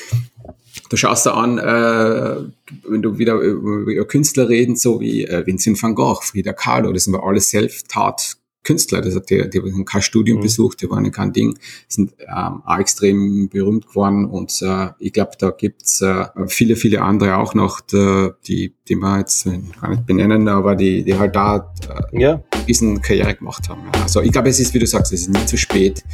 [0.88, 2.50] du schaust da an, äh,
[2.88, 6.92] wenn du wieder über, über Künstler reden, so wie äh, Vincent van Gogh, Frida Kahlo,
[6.92, 8.37] das sind wir alle Self-Tat
[8.68, 10.42] Künstler, das hat die, die haben kein Studium mhm.
[10.42, 11.58] besucht, die waren kein Ding,
[11.88, 17.00] sind ähm, auch extrem berühmt geworden und äh, ich glaube, da gibt's äh, viele, viele
[17.00, 19.48] andere auch noch, die, die, die man jetzt
[19.80, 21.72] gar nicht benennen, aber die, die halt da
[22.12, 22.42] äh, ja.
[22.66, 23.84] diesen Karriere gemacht haben.
[24.02, 26.04] Also ich glaube, es ist, wie du sagst, es ist nie zu spät,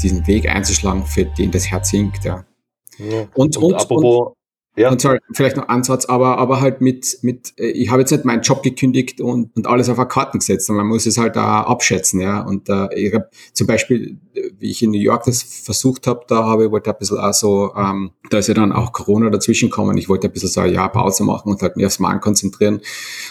[0.00, 2.24] diesen Weg einzuschlagen, für den das Herz hinkt.
[2.24, 2.44] Ja.
[2.98, 3.26] ja.
[3.34, 4.34] Und, und, und, apropos, und
[4.76, 4.90] ja.
[4.90, 8.24] Und sorry, vielleicht noch Ansatz, aber, aber halt mit, mit, äh, ich habe jetzt nicht
[8.24, 11.36] meinen Job gekündigt und, und alles auf eine Karten gesetzt, sondern man muss es halt
[11.36, 12.40] da abschätzen, ja.
[12.40, 14.18] Und äh, ich habe zum Beispiel,
[14.58, 17.32] wie ich in New York das versucht habe, da habe ich wollte ein bisschen auch
[17.32, 19.96] so, ähm, da ist ja dann auch Corona dazwischen gekommen.
[19.96, 22.80] Ich wollte ein bisschen so ein Jahr Pause machen und halt mich aufs Malen konzentrieren.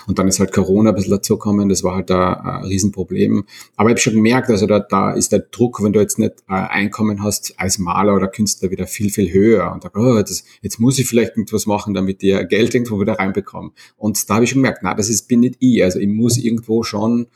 [0.08, 3.44] Und dann ist halt Corona ein bisschen dazugekommen, das war halt ein, ein Riesenproblem.
[3.76, 6.36] Aber ich habe schon gemerkt, also da, da ist der Druck, wenn du jetzt nicht
[6.48, 9.72] äh, Einkommen hast als Maler oder Künstler wieder viel, viel höher.
[9.74, 13.14] Und da, oh, das, jetzt muss ich vielleicht irgendwas machen, damit die Geld irgendwo wieder
[13.14, 13.72] reinbekommen.
[13.98, 15.84] Und da habe ich schon gemerkt, na, das ist, bin nicht ich.
[15.84, 17.28] Also ich muss irgendwo schon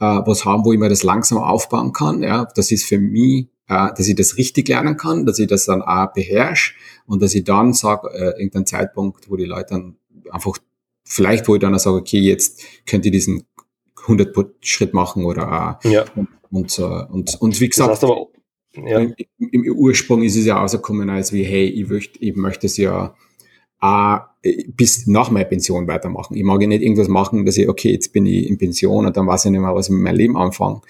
[0.00, 2.22] äh, was haben, wo ich mir das langsam aufbauen kann.
[2.22, 5.66] Ja, das ist für mich, äh, dass ich das richtig lernen kann, dass ich das
[5.66, 6.74] dann auch beherrsche
[7.06, 9.96] und dass ich dann sage, äh, irgendein Zeitpunkt, wo die Leute dann
[10.30, 10.58] einfach,
[11.04, 13.44] vielleicht wo ich dann sage, okay, jetzt könnt ihr diesen
[14.02, 16.04] 100 Schritt machen oder äh, ja.
[16.50, 18.26] Und, äh, und, und wie gesagt, das heißt aber,
[18.74, 18.98] ja.
[18.98, 22.76] im, im, Ursprung ist es ja rausgekommen als wie, hey, ich möchte, ich möchte es
[22.76, 23.14] ja
[23.82, 24.18] äh,
[24.68, 26.36] bis nach meiner Pension weitermachen.
[26.36, 29.16] Ich mag ja nicht irgendwas machen, dass ich, okay, jetzt bin ich in Pension und
[29.16, 30.80] dann weiß ich nicht mehr, was ich mit meinem Leben anfange.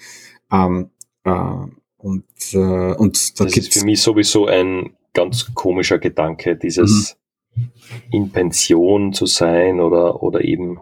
[0.51, 0.89] Ähm,
[1.23, 1.65] äh,
[1.97, 7.17] und, äh, und da das gibt's ist für mich sowieso ein ganz komischer Gedanke, dieses
[7.55, 7.71] mhm.
[8.11, 10.79] in Pension zu sein oder, oder eben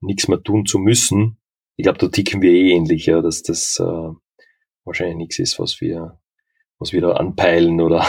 [0.00, 1.38] nichts mehr tun zu müssen.
[1.76, 4.10] Ich glaube, da ticken wir eh ähnlich, ja, dass das äh,
[4.84, 6.18] wahrscheinlich nichts ist, was wir,
[6.78, 8.06] was wir da anpeilen oder,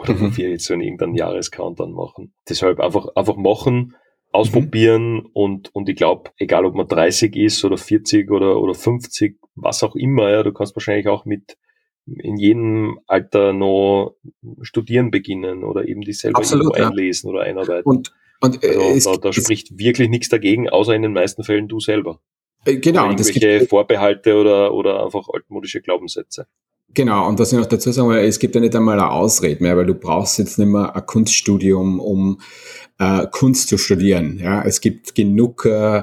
[0.00, 0.36] oder mhm.
[0.36, 2.34] wir jetzt so in irgendeinen Jahrescountdown machen.
[2.48, 3.94] Deshalb einfach, einfach machen,
[4.32, 5.26] ausprobieren mhm.
[5.32, 9.82] und, und ich glaube, egal ob man 30 ist oder 40 oder, oder 50, was
[9.82, 11.56] auch immer, ja, du kannst wahrscheinlich auch mit
[12.06, 14.16] in jedem Alter noch
[14.62, 16.88] studieren beginnen oder eben die selber Absolut, ja.
[16.88, 17.88] einlesen oder einarbeiten.
[17.88, 21.68] Und, und äh, also, da, da spricht wirklich nichts dagegen, außer in den meisten Fällen
[21.68, 22.20] du selber.
[22.64, 23.04] Äh, genau.
[23.04, 26.46] Oder irgendwelche Vorbehalte oder, oder einfach altmodische Glaubenssätze.
[26.94, 29.62] Genau, und das ich noch dazu sagen, weil es gibt ja nicht einmal eine Ausrede
[29.62, 32.40] mehr, weil du brauchst jetzt nicht mehr ein Kunststudium, um
[32.98, 34.38] äh, Kunst zu studieren.
[34.42, 36.02] Ja, es gibt genug äh,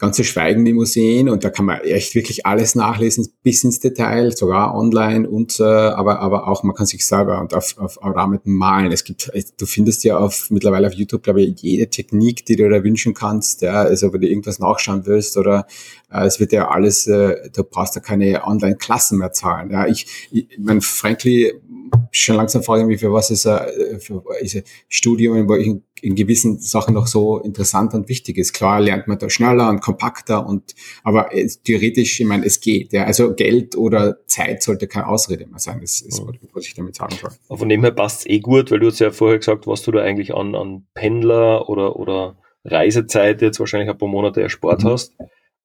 [0.00, 4.34] ganze Schweigen die Museen und da kann man echt wirklich alles nachlesen bis ins Detail,
[4.34, 8.46] sogar online und äh, aber aber auch man kann sich selber und auf, auf, damit
[8.46, 8.90] malen.
[8.90, 12.68] Es gibt du findest ja auf mittlerweile auf YouTube glaube ich jede Technik, die du
[12.68, 15.66] da wünschen kannst, ja, also wenn du irgendwas nachschauen willst oder
[16.10, 19.70] äh, es wird ja alles, äh, du brauchst ja keine Online-Klassen mehr zahlen.
[19.70, 21.52] Ja, ich, ich mein frankly
[22.10, 26.58] schon langsam frage ich mich, für was ist ein, für ist Studium, in, in, gewissen
[26.58, 28.52] Sachen noch so interessant und wichtig ist.
[28.52, 30.74] Klar lernt man da schneller und kompakter und
[31.04, 32.92] aber es, theoretisch, ich meine, es geht.
[32.92, 33.04] Ja.
[33.04, 35.80] Also Geld oder Zeit sollte keine Ausrede mehr sein.
[35.80, 36.38] Das ist, mhm.
[36.52, 37.58] was ich damit sagen soll.
[37.58, 39.92] Von dem her passt es eh gut, weil du hast ja vorher gesagt, was du
[39.92, 44.88] da eigentlich an, an Pendler oder, oder Reisezeit jetzt wahrscheinlich ein paar Monate erspart mhm.
[44.88, 45.14] hast.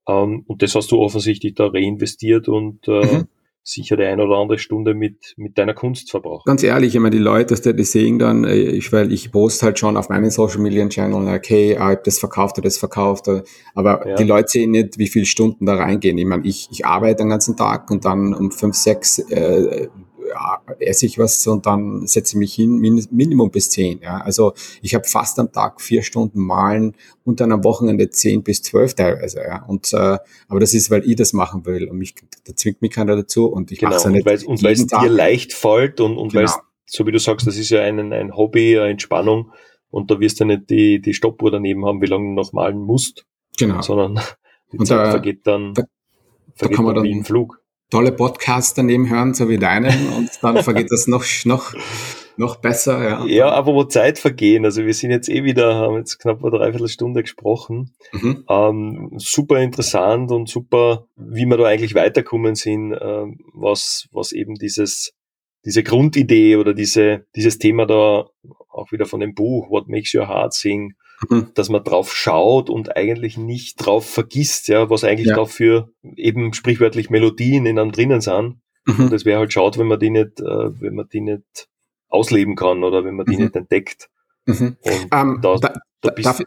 [0.07, 3.27] Um, und das hast du offensichtlich da reinvestiert und äh, mhm
[3.67, 6.45] sicher die eine oder andere Stunde mit, mit deiner Kunst verbraucht.
[6.45, 9.79] Ganz ehrlich, ich meine, die Leute, die sehen dann, äh, ich, weil ich poste halt
[9.79, 13.27] schon auf meinen Social Media Channel, okay, ich habe das verkauft oder das verkauft,
[13.73, 14.15] aber ja.
[14.15, 16.17] die Leute sehen nicht, wie viele Stunden da reingehen.
[16.17, 19.87] Ich meine, ich, ich arbeite den ganzen Tag und dann um fünf, sechs äh,
[20.27, 24.01] ja, esse ich was und dann setze ich mich hin, Minimum bis zehn.
[24.01, 24.17] Ja.
[24.17, 28.61] Also ich habe fast am Tag vier Stunden malen und dann am Wochenende zehn bis
[28.61, 29.41] zwölf teilweise.
[29.41, 29.63] Ja.
[29.65, 30.17] Und, äh,
[30.47, 32.15] aber das ist, weil ich das machen will und mich,
[32.45, 34.47] da zwingt mich keiner dazu und ich genau, mache es ja nicht.
[34.47, 36.49] Und weil es dir leicht fällt und, und genau.
[36.49, 39.51] weil so wie du sagst, das ist ja ein, ein Hobby, eine Entspannung
[39.89, 42.79] und da wirst du nicht die, die Stoppuhr daneben haben, wie lange du noch malen
[42.79, 43.25] musst.
[43.57, 43.81] Genau.
[43.81, 44.19] Sondern
[44.71, 45.83] die und Zeit da, vergeht dann, da,
[46.53, 50.09] vergeht da kann man dann, wie im Flug tolle Podcasts daneben hören, so wie deinen,
[50.13, 51.73] und dann vergeht das noch, noch,
[52.37, 53.03] noch besser.
[53.03, 54.65] Ja, ja aber wo Zeit vergehen.
[54.65, 57.95] Also wir sind jetzt eh wieder, haben jetzt knapp eine Dreiviertelstunde gesprochen.
[58.11, 58.43] Mhm.
[58.49, 64.55] Ähm, super interessant und super, wie wir da eigentlich weiterkommen sind, äh, was, was eben
[64.55, 65.13] dieses,
[65.65, 68.25] diese Grundidee oder diese, dieses Thema da
[68.69, 70.93] auch wieder von dem Buch, What Makes Your Heart Sing,
[71.29, 71.47] mhm.
[71.53, 75.35] dass man drauf schaut und eigentlich nicht drauf vergisst, ja, was eigentlich ja.
[75.35, 78.59] dafür eben sprichwörtlich Melodien in einem drinnen sind.
[78.85, 79.05] Mhm.
[79.05, 81.67] Und es wäre halt schaut, wenn man die nicht, äh, wenn man die nicht
[82.09, 83.43] ausleben kann oder wenn man die mhm.
[83.43, 84.09] nicht entdeckt.
[84.45, 84.77] Mhm.
[84.81, 86.41] Und ähm, da, da, da bist darf,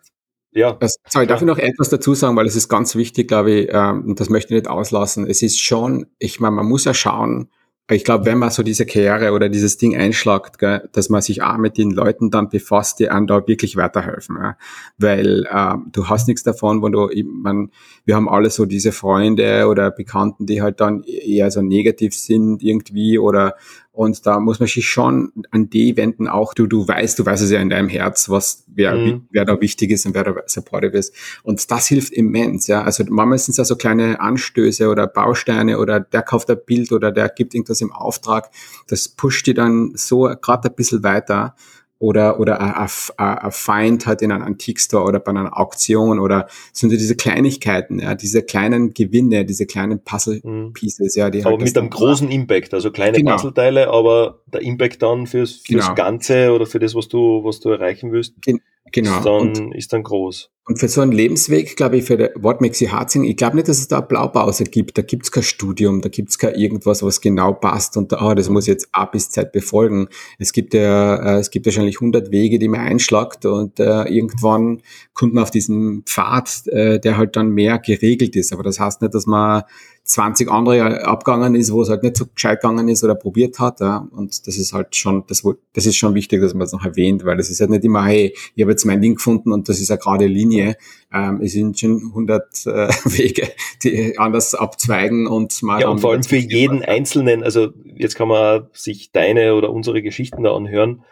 [0.53, 0.73] ja.
[0.73, 3.69] Das, sorry, darf ich noch etwas dazu sagen, weil es ist ganz wichtig, glaube ich,
[3.71, 5.27] ähm, und das möchte ich nicht auslassen.
[5.27, 7.51] Es ist schon, ich meine, man muss ja schauen,
[7.91, 11.43] ich glaube, wenn man so diese Karriere oder dieses Ding einschlagt, gell, dass man sich
[11.43, 14.37] auch mit den Leuten dann befasst, die einem da wirklich weiterhelfen.
[14.37, 14.57] Ja.
[14.99, 17.71] Weil ähm, du hast nichts davon, wenn du, ich mein,
[18.05, 22.63] wir haben alle so diese Freunde oder Bekannten, die halt dann eher so negativ sind
[22.63, 23.55] irgendwie oder
[23.99, 27.43] und da muss man sich schon an die wenden, auch du, du weißt, du weißt
[27.43, 29.27] es ja in deinem Herz, was, wer, mhm.
[29.33, 31.13] wer da wichtig ist und wer da supportive ist.
[31.43, 32.85] Und das hilft immens, ja.
[32.85, 36.93] Also manchmal sind es ja so kleine Anstöße oder Bausteine oder der kauft ein Bild
[36.93, 38.53] oder der gibt irgendwas im Auftrag.
[38.87, 41.57] Das pusht die dann so gerade ein bisschen weiter
[41.99, 47.17] oder, oder ein Feind hat in einem Antikstore oder bei einer Auktion oder sind diese
[47.17, 52.31] Kleinigkeiten, ja, diese kleinen Gewinne, diese kleinen Puzzle-Pieces, ja, die Aber halt mit einem großen
[52.31, 53.33] Impact, also kleine genau.
[53.33, 55.95] Puzzleteile, aber der Impact dann fürs, fürs genau.
[55.95, 58.35] Ganze oder für das, was du, was du erreichen willst,
[58.93, 59.19] genau.
[59.19, 60.51] ist, dann, und, ist dann groß.
[60.69, 63.79] Und für so einen Lebensweg, glaube ich, für You Heart Sing, ich glaube nicht, dass
[63.79, 64.99] es da eine Blaupause gibt.
[64.99, 68.35] Da gibt es kein Studium, da gibt es kein irgendwas, was genau passt und oh,
[68.35, 70.09] das muss jetzt A bis Z befolgen.
[70.39, 74.83] Es gibt ja, äh, es gibt wahrscheinlich 100 Wege, die man einschlagt und äh, irgendwann
[75.15, 78.53] kommt man auf diesen Pfad, äh, der halt dann mehr geregelt ist.
[78.53, 79.63] Aber das heißt nicht, dass man
[80.09, 83.81] 20 andere abgegangen ist, wo es halt nicht so gescheit gegangen ist oder probiert hat.
[83.81, 84.09] Ja.
[84.11, 85.43] Und das ist halt schon, das,
[85.75, 88.05] das ist schon wichtig, dass man das noch erwähnt, weil es ist halt nicht immer,
[88.07, 90.77] hey, ich habe jetzt mein Ding gefunden und das ist eine gerade Linie Linie.
[91.13, 92.71] Ähm, es sind schon 100 äh,
[93.05, 93.49] Wege,
[93.83, 95.81] die anders abzweigen und mal.
[95.81, 100.03] Ja, und vor allem für jeden Einzelnen, also jetzt kann man sich deine oder unsere
[100.03, 101.03] Geschichten da anhören,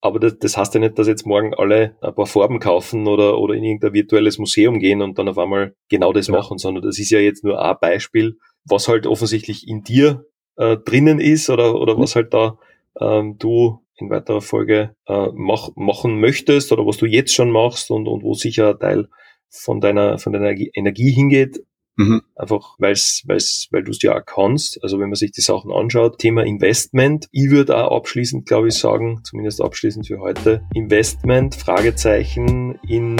[0.00, 3.38] aber das, das heißt ja nicht, dass jetzt morgen alle ein paar Farben kaufen oder,
[3.38, 6.34] oder in irgendein virtuelles Museum gehen und dann auf einmal genau das ja.
[6.34, 10.24] machen, sondern das ist ja jetzt nur ein Beispiel, was halt offensichtlich in dir
[10.56, 12.02] äh, drinnen ist oder, oder mhm.
[12.02, 12.58] was halt da
[12.98, 17.90] ähm, du in weiterer Folge äh, mach, machen möchtest oder was du jetzt schon machst
[17.90, 19.08] und, und wo sicher ein Teil
[19.48, 21.64] von deiner, von deiner Energie hingeht.
[21.96, 22.22] Mhm.
[22.34, 24.82] Einfach, weil's, weil's, weil du es ja auch kannst.
[24.82, 27.28] Also wenn man sich die Sachen anschaut, Thema Investment.
[27.32, 33.16] Ich würde auch abschließend, glaube ich, sagen, zumindest abschließend für heute, Investment, Fragezeichen in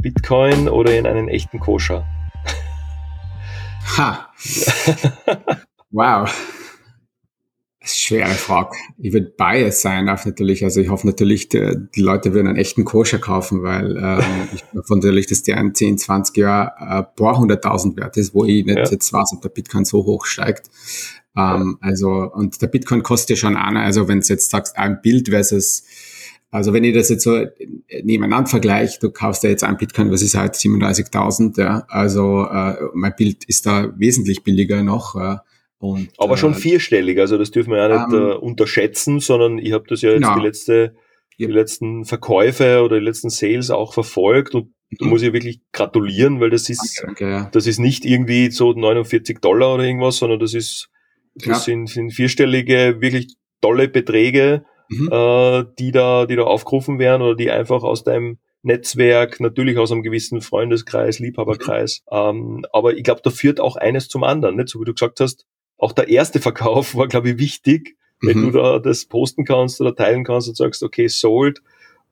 [0.00, 2.06] Bitcoin oder in einen echten Koscher.
[3.98, 4.30] Ha.
[5.90, 6.61] wow.
[7.84, 8.76] Schwere Frage.
[8.98, 10.62] Ich würde bias sein auf natürlich.
[10.64, 14.62] Also ich hoffe natürlich, die, die Leute würden einen echten Koscher kaufen, weil ähm, ich
[14.74, 18.64] hoffe natürlich, dass der in 10, 20 Jahren ein paar hunderttausend wert ist, wo ich
[18.64, 18.84] nicht ja.
[18.84, 20.70] jetzt weiß, ob der Bitcoin so hoch steigt.
[21.36, 21.78] Ähm.
[21.80, 23.80] Also, und der Bitcoin kostet ja schon einer.
[23.80, 25.84] Also wenn du jetzt sagst, ein Bild versus
[26.52, 27.46] also wenn ich das jetzt so
[28.02, 32.76] nebeneinander vergleiche, du kaufst ja jetzt ein Bitcoin, was ist halt 37.000, ja, also äh,
[32.92, 35.16] mein Bild ist da wesentlich billiger noch.
[35.16, 35.38] Äh,
[35.82, 39.58] und, Aber schon äh, vierstellig, also das dürfen wir ja nicht ähm, äh, unterschätzen, sondern
[39.58, 40.36] ich habe das ja jetzt genau.
[40.36, 40.94] die, letzte,
[41.40, 44.96] die letzten Verkäufe oder die letzten Sales auch verfolgt und mhm.
[45.00, 47.50] da muss ich wirklich gratulieren, weil das ist, danke, danke, ja.
[47.50, 50.88] das ist nicht irgendwie so 49 Dollar oder irgendwas, sondern das ist,
[51.34, 51.54] das ja.
[51.56, 55.08] sind, sind vierstellige, wirklich tolle Beträge, mhm.
[55.10, 59.90] äh, die da, die da aufgerufen werden oder die einfach aus deinem Netzwerk, natürlich aus
[59.90, 62.04] einem gewissen Freundeskreis, Liebhaberkreis.
[62.08, 62.16] Mhm.
[62.16, 64.54] Ähm, aber ich glaube, da führt auch eines zum anderen.
[64.54, 64.68] Nicht?
[64.68, 65.44] So wie du gesagt hast,
[65.82, 68.52] auch der erste Verkauf war, glaube ich, wichtig, wenn mhm.
[68.52, 71.60] du da das posten kannst oder teilen kannst und sagst, okay, sold.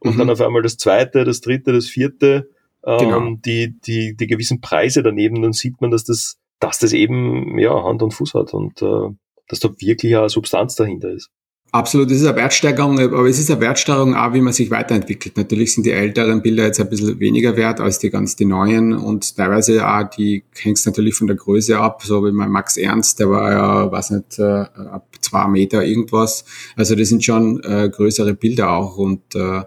[0.00, 0.18] Und mhm.
[0.18, 2.50] dann auf einmal das zweite, das dritte, das vierte,
[2.84, 3.36] ähm, genau.
[3.44, 7.84] die, die, die gewissen Preise daneben, dann sieht man, dass das, dass das eben, ja,
[7.84, 9.14] Hand und Fuß hat und äh,
[9.46, 11.30] dass da wirklich eine Substanz dahinter ist.
[11.72, 15.36] Absolut, es ist eine Wertsteigerung, aber es ist eine Wertsteigerung auch, wie man sich weiterentwickelt.
[15.36, 18.92] Natürlich sind die älteren Bilder jetzt ein bisschen weniger wert als die ganz die neuen
[18.92, 23.20] und teilweise auch, die hängt natürlich von der Größe ab, so wie mein Max Ernst,
[23.20, 26.44] der war ja, weiß nicht, äh, ab zwei Meter irgendwas.
[26.74, 29.62] Also das sind schon äh, größere Bilder auch und äh,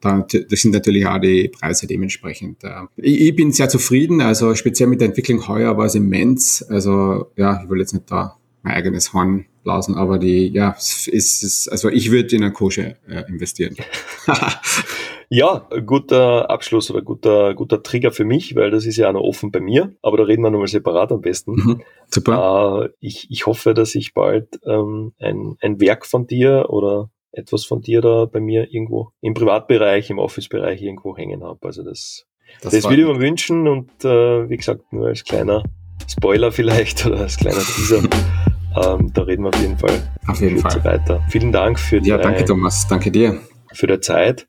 [0.00, 2.64] da, das sind natürlich auch die Preise dementsprechend.
[2.64, 2.86] Äh.
[2.96, 6.64] Ich, ich bin sehr zufrieden, also speziell mit der Entwicklung heuer war es immens.
[6.68, 8.35] Also ja, ich will jetzt nicht da
[8.66, 12.96] mein eigenes Horn blasen, aber die, ja, es ist, also ich würde in eine Kosche
[13.08, 13.76] äh, investieren.
[15.28, 19.22] ja, guter Abschluss oder guter, guter Trigger für mich, weil das ist ja auch noch
[19.22, 21.52] offen bei mir, aber da reden wir nochmal separat am besten.
[21.52, 22.86] Mhm, super.
[22.86, 27.64] Äh, ich, ich hoffe, dass ich bald ähm, ein, ein Werk von dir oder etwas
[27.64, 31.60] von dir da bei mir irgendwo im Privatbereich, im Office-Bereich irgendwo hängen habe.
[31.66, 32.26] Also das,
[32.62, 35.62] das, das würde ich mir wünschen und äh, wie gesagt, nur als kleiner
[36.08, 38.02] Spoiler vielleicht oder als kleiner Teaser.
[38.76, 41.24] Ähm, da reden wir auf jeden Fall auf jeden Fall weiter.
[41.30, 43.40] Vielen Dank für die Ja, danke Thomas, danke dir.
[43.72, 44.48] Für die Zeit.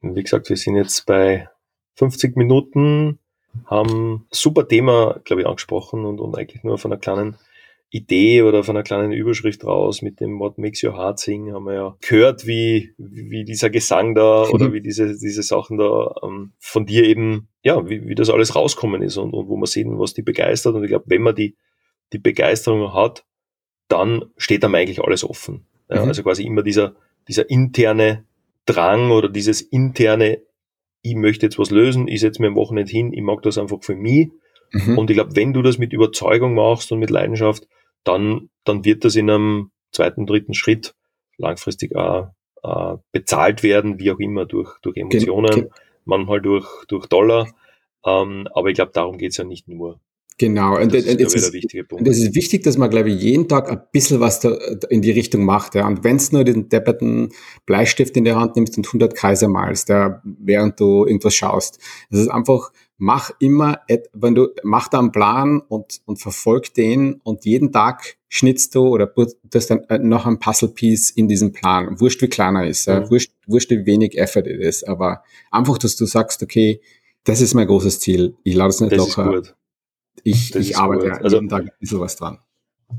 [0.00, 1.48] Wie gesagt, wir sind jetzt bei
[1.96, 3.18] 50 Minuten,
[3.66, 7.36] haben super Thema, glaube ich, angesprochen und, und eigentlich nur von einer kleinen
[7.90, 11.66] Idee oder von einer kleinen Überschrift raus mit dem What Makes Your Heart Sing haben
[11.66, 16.52] wir ja gehört, wie, wie dieser Gesang da oder wie diese, diese Sachen da ähm,
[16.58, 19.98] von dir eben, ja, wie, wie das alles rauskommen ist und, und wo man sehen,
[19.98, 20.74] was die begeistert.
[20.74, 21.56] Und ich glaube, wenn man die,
[22.12, 23.24] die Begeisterung hat,
[23.88, 25.66] dann steht einem eigentlich alles offen.
[25.90, 26.08] Ja, mhm.
[26.08, 26.94] Also quasi immer dieser,
[27.28, 28.24] dieser interne
[28.66, 30.40] Drang oder dieses interne,
[31.02, 33.82] ich möchte jetzt was lösen, ich setze mir am Wochenende hin, ich mag das einfach
[33.82, 34.30] für mich.
[34.72, 34.98] Mhm.
[34.98, 37.68] Und ich glaube, wenn du das mit Überzeugung machst und mit Leidenschaft,
[38.04, 40.94] dann, dann wird das in einem zweiten, dritten Schritt
[41.36, 42.28] langfristig auch,
[42.62, 45.70] äh, bezahlt werden, wie auch immer, durch, durch Emotionen, okay.
[46.04, 47.48] manchmal durch, durch Dollar.
[48.04, 50.00] Ähm, aber ich glaube, darum geht's ja nicht nur.
[50.36, 53.46] Genau, und, das, und, ist, ist, und das ist wichtig, dass man, glaube ich, jeden
[53.46, 54.56] Tag ein bisschen was da
[54.90, 55.76] in die Richtung macht.
[55.76, 55.86] Ja.
[55.86, 57.28] Und wenn es nur den depperten
[57.66, 61.78] Bleistift in der Hand nimmst und 100 Kreise malst, ja, während du irgendwas schaust.
[62.10, 63.82] Das ist einfach, mach immer,
[64.12, 68.88] wenn du, mach da einen Plan und, und verfolg den und jeden Tag schnitzt du
[68.88, 69.08] oder
[69.44, 72.00] das dann äh, noch ein Puzzle-Piece in diesem Plan.
[72.00, 73.02] Wurscht, wie kleiner er ist, ja.
[73.02, 73.10] Mhm.
[73.10, 75.22] wurscht, wurscht, wie wenig Effort es ist, aber
[75.52, 76.80] einfach, dass du sagst, okay,
[77.22, 78.34] das ist mein großes Ziel.
[78.42, 79.54] Ich lade es nicht das locker
[80.22, 82.38] ich, ich arbeite ja also, jeden Tag ein bisschen was dran.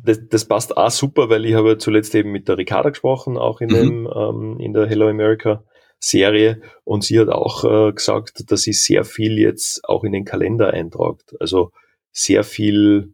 [0.04, 3.62] Das, das passt auch super, weil ich habe zuletzt eben mit der Ricarda gesprochen, auch
[3.62, 3.74] in, mhm.
[3.74, 5.64] dem, ähm, in der Hello America
[6.00, 10.26] Serie und sie hat auch äh, gesagt, dass sie sehr viel jetzt auch in den
[10.26, 11.36] Kalender eintragt.
[11.40, 11.72] Also
[12.12, 13.14] sehr viel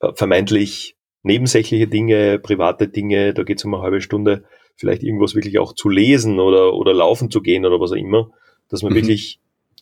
[0.00, 4.44] äh, vermeintlich nebensächliche Dinge, private Dinge, da geht es um eine halbe Stunde,
[4.76, 8.30] vielleicht irgendwas wirklich auch zu lesen oder, oder laufen zu gehen oder was auch immer,
[8.68, 8.96] dass man mhm.
[8.96, 9.40] wirklich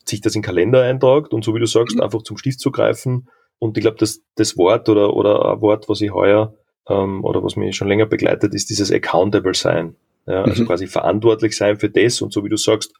[0.09, 2.01] sich das in den Kalender eintragt und so wie du sagst, mhm.
[2.01, 3.29] einfach zum Stift zu greifen.
[3.59, 6.53] Und ich glaube, dass das Wort oder, oder ein Wort, was ich heuer
[6.87, 9.95] ähm, oder was mich schon länger begleitet, ist dieses Accountable sein.
[10.25, 10.67] Ja, also mhm.
[10.67, 12.93] quasi verantwortlich sein für das und so wie du sagst,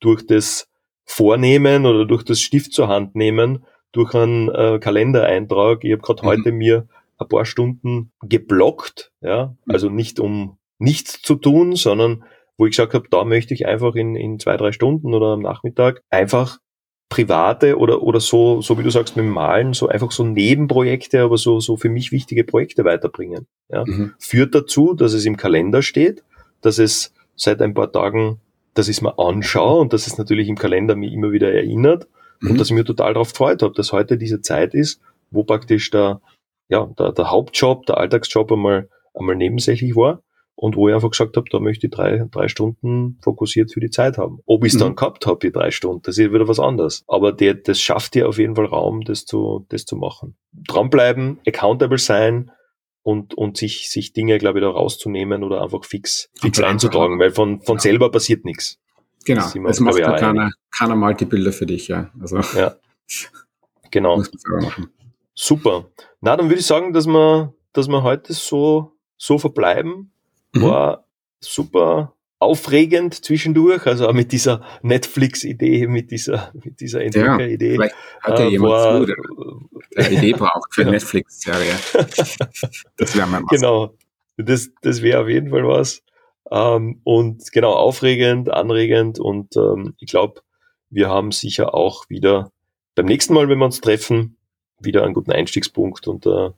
[0.00, 0.68] durch das
[1.04, 5.82] Vornehmen oder durch das Stift zur Hand nehmen, durch einen äh, Kalendereintrag.
[5.82, 6.26] Ich habe gerade mhm.
[6.26, 6.88] heute mir
[7.18, 9.72] ein paar Stunden geblockt, ja, mhm.
[9.72, 12.24] also nicht um nichts zu tun, sondern
[12.58, 15.40] wo ich gesagt habe, da möchte ich einfach in, in zwei, drei Stunden oder am
[15.40, 16.58] Nachmittag einfach
[17.08, 21.22] private oder, oder so, so wie du sagst, mit dem Malen, so einfach so Nebenprojekte,
[21.22, 23.46] aber so, so für mich wichtige Projekte weiterbringen.
[23.70, 23.84] Ja.
[23.86, 24.12] Mhm.
[24.18, 26.22] Führt dazu, dass es im Kalender steht,
[26.60, 28.40] dass es seit ein paar Tagen,
[28.74, 32.08] dass ich es mir anschaue und dass es natürlich im Kalender mich immer wieder erinnert
[32.40, 32.50] mhm.
[32.50, 35.00] und dass ich mir total darauf gefreut habe, dass heute diese Zeit ist,
[35.30, 36.20] wo praktisch der,
[36.68, 40.22] ja, der, der Hauptjob, der Alltagsjob einmal, einmal nebensächlich war
[40.60, 43.90] und wo ich einfach gesagt habe, da möchte ich drei, drei Stunden fokussiert für die
[43.90, 44.40] Zeit haben.
[44.44, 44.86] Ob ich es mhm.
[44.86, 47.04] dann gehabt habe, die drei Stunden, das ist wieder was anderes.
[47.06, 50.36] Aber der, das schafft dir auf jeden Fall Raum, das zu, das zu machen.
[50.52, 52.50] Dranbleiben, accountable sein
[53.04, 57.30] und, und sich, sich Dinge, glaube ich, da rauszunehmen oder einfach fix, fix einzutragen, weil
[57.30, 58.80] von, von selber passiert nichts.
[59.24, 62.10] Genau, es macht ja keiner, keiner Multibilder für dich, ja.
[62.20, 62.74] Also, ja,
[63.92, 64.24] genau.
[65.34, 65.88] Super.
[66.20, 70.10] Na, dann würde ich sagen, dass wir, dass wir heute so, so verbleiben
[70.54, 70.62] Mhm.
[70.62, 71.04] War
[71.40, 77.76] super aufregend zwischendurch, also auch mit dieser Netflix-Idee, mit dieser, mit dieser Entwickler-Idee.
[77.76, 77.88] Ja,
[78.22, 79.16] hat ja äh, jemand war, zu, der,
[79.96, 80.92] der Idee braucht für genau.
[80.92, 81.72] Netflix-Serie.
[82.96, 83.60] das wäre mal was.
[83.60, 83.94] Genau.
[84.36, 86.02] Das, das wäre auf jeden Fall was.
[86.50, 90.40] Ähm, und genau, aufregend, anregend und ähm, ich glaube,
[90.90, 92.52] wir haben sicher auch wieder
[92.94, 94.36] beim nächsten Mal, wenn wir uns treffen,
[94.80, 96.50] wieder einen guten Einstiegspunkt und äh,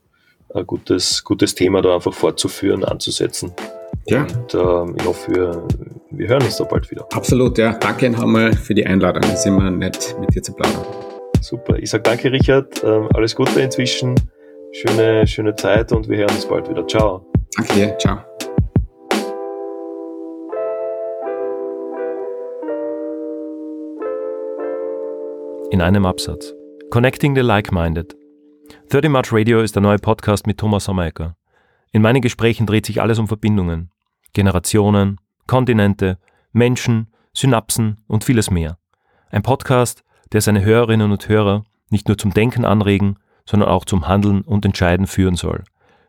[0.55, 3.53] ein gutes, gutes Thema da einfach fortzuführen, anzusetzen.
[4.07, 4.23] Ja.
[4.23, 5.69] Und ähm, ich hoffe, wir,
[6.11, 7.07] wir hören uns da bald wieder.
[7.13, 7.75] Absolut, ja.
[7.75, 9.23] Danke noch einmal für die Einladung.
[9.25, 10.85] Es ist immer nett, mit dir zu plaudern.
[11.41, 11.79] Super.
[11.79, 12.83] Ich sage danke, Richard.
[12.85, 14.15] Ähm, alles Gute inzwischen.
[14.73, 16.87] Schöne, schöne Zeit und wir hören uns bald wieder.
[16.87, 17.27] Ciao.
[17.57, 17.99] Danke dir.
[17.99, 18.19] Ciao.
[25.71, 26.55] In einem Absatz.
[26.91, 28.17] Connecting the Like-Minded.
[28.89, 31.37] 30 March Radio ist der neue Podcast mit Thomas Sommerecker.
[31.93, 33.91] In meinen Gesprächen dreht sich alles um Verbindungen.
[34.33, 36.19] Generationen, Kontinente,
[36.53, 38.79] Menschen, Synapsen und vieles mehr.
[39.31, 44.07] Ein Podcast, der seine Hörerinnen und Hörer nicht nur zum Denken anregen, sondern auch zum
[44.07, 45.65] Handeln und Entscheiden führen soll.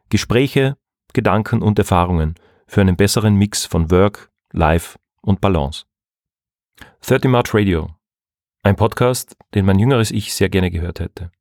[0.09, 0.77] Gespräche,
[1.13, 2.35] Gedanken und Erfahrungen
[2.67, 5.85] für einen besseren Mix von Work, Life und Balance.
[7.01, 7.89] 30 March Radio.
[8.63, 11.31] Ein Podcast, den mein jüngeres Ich sehr gerne gehört hätte.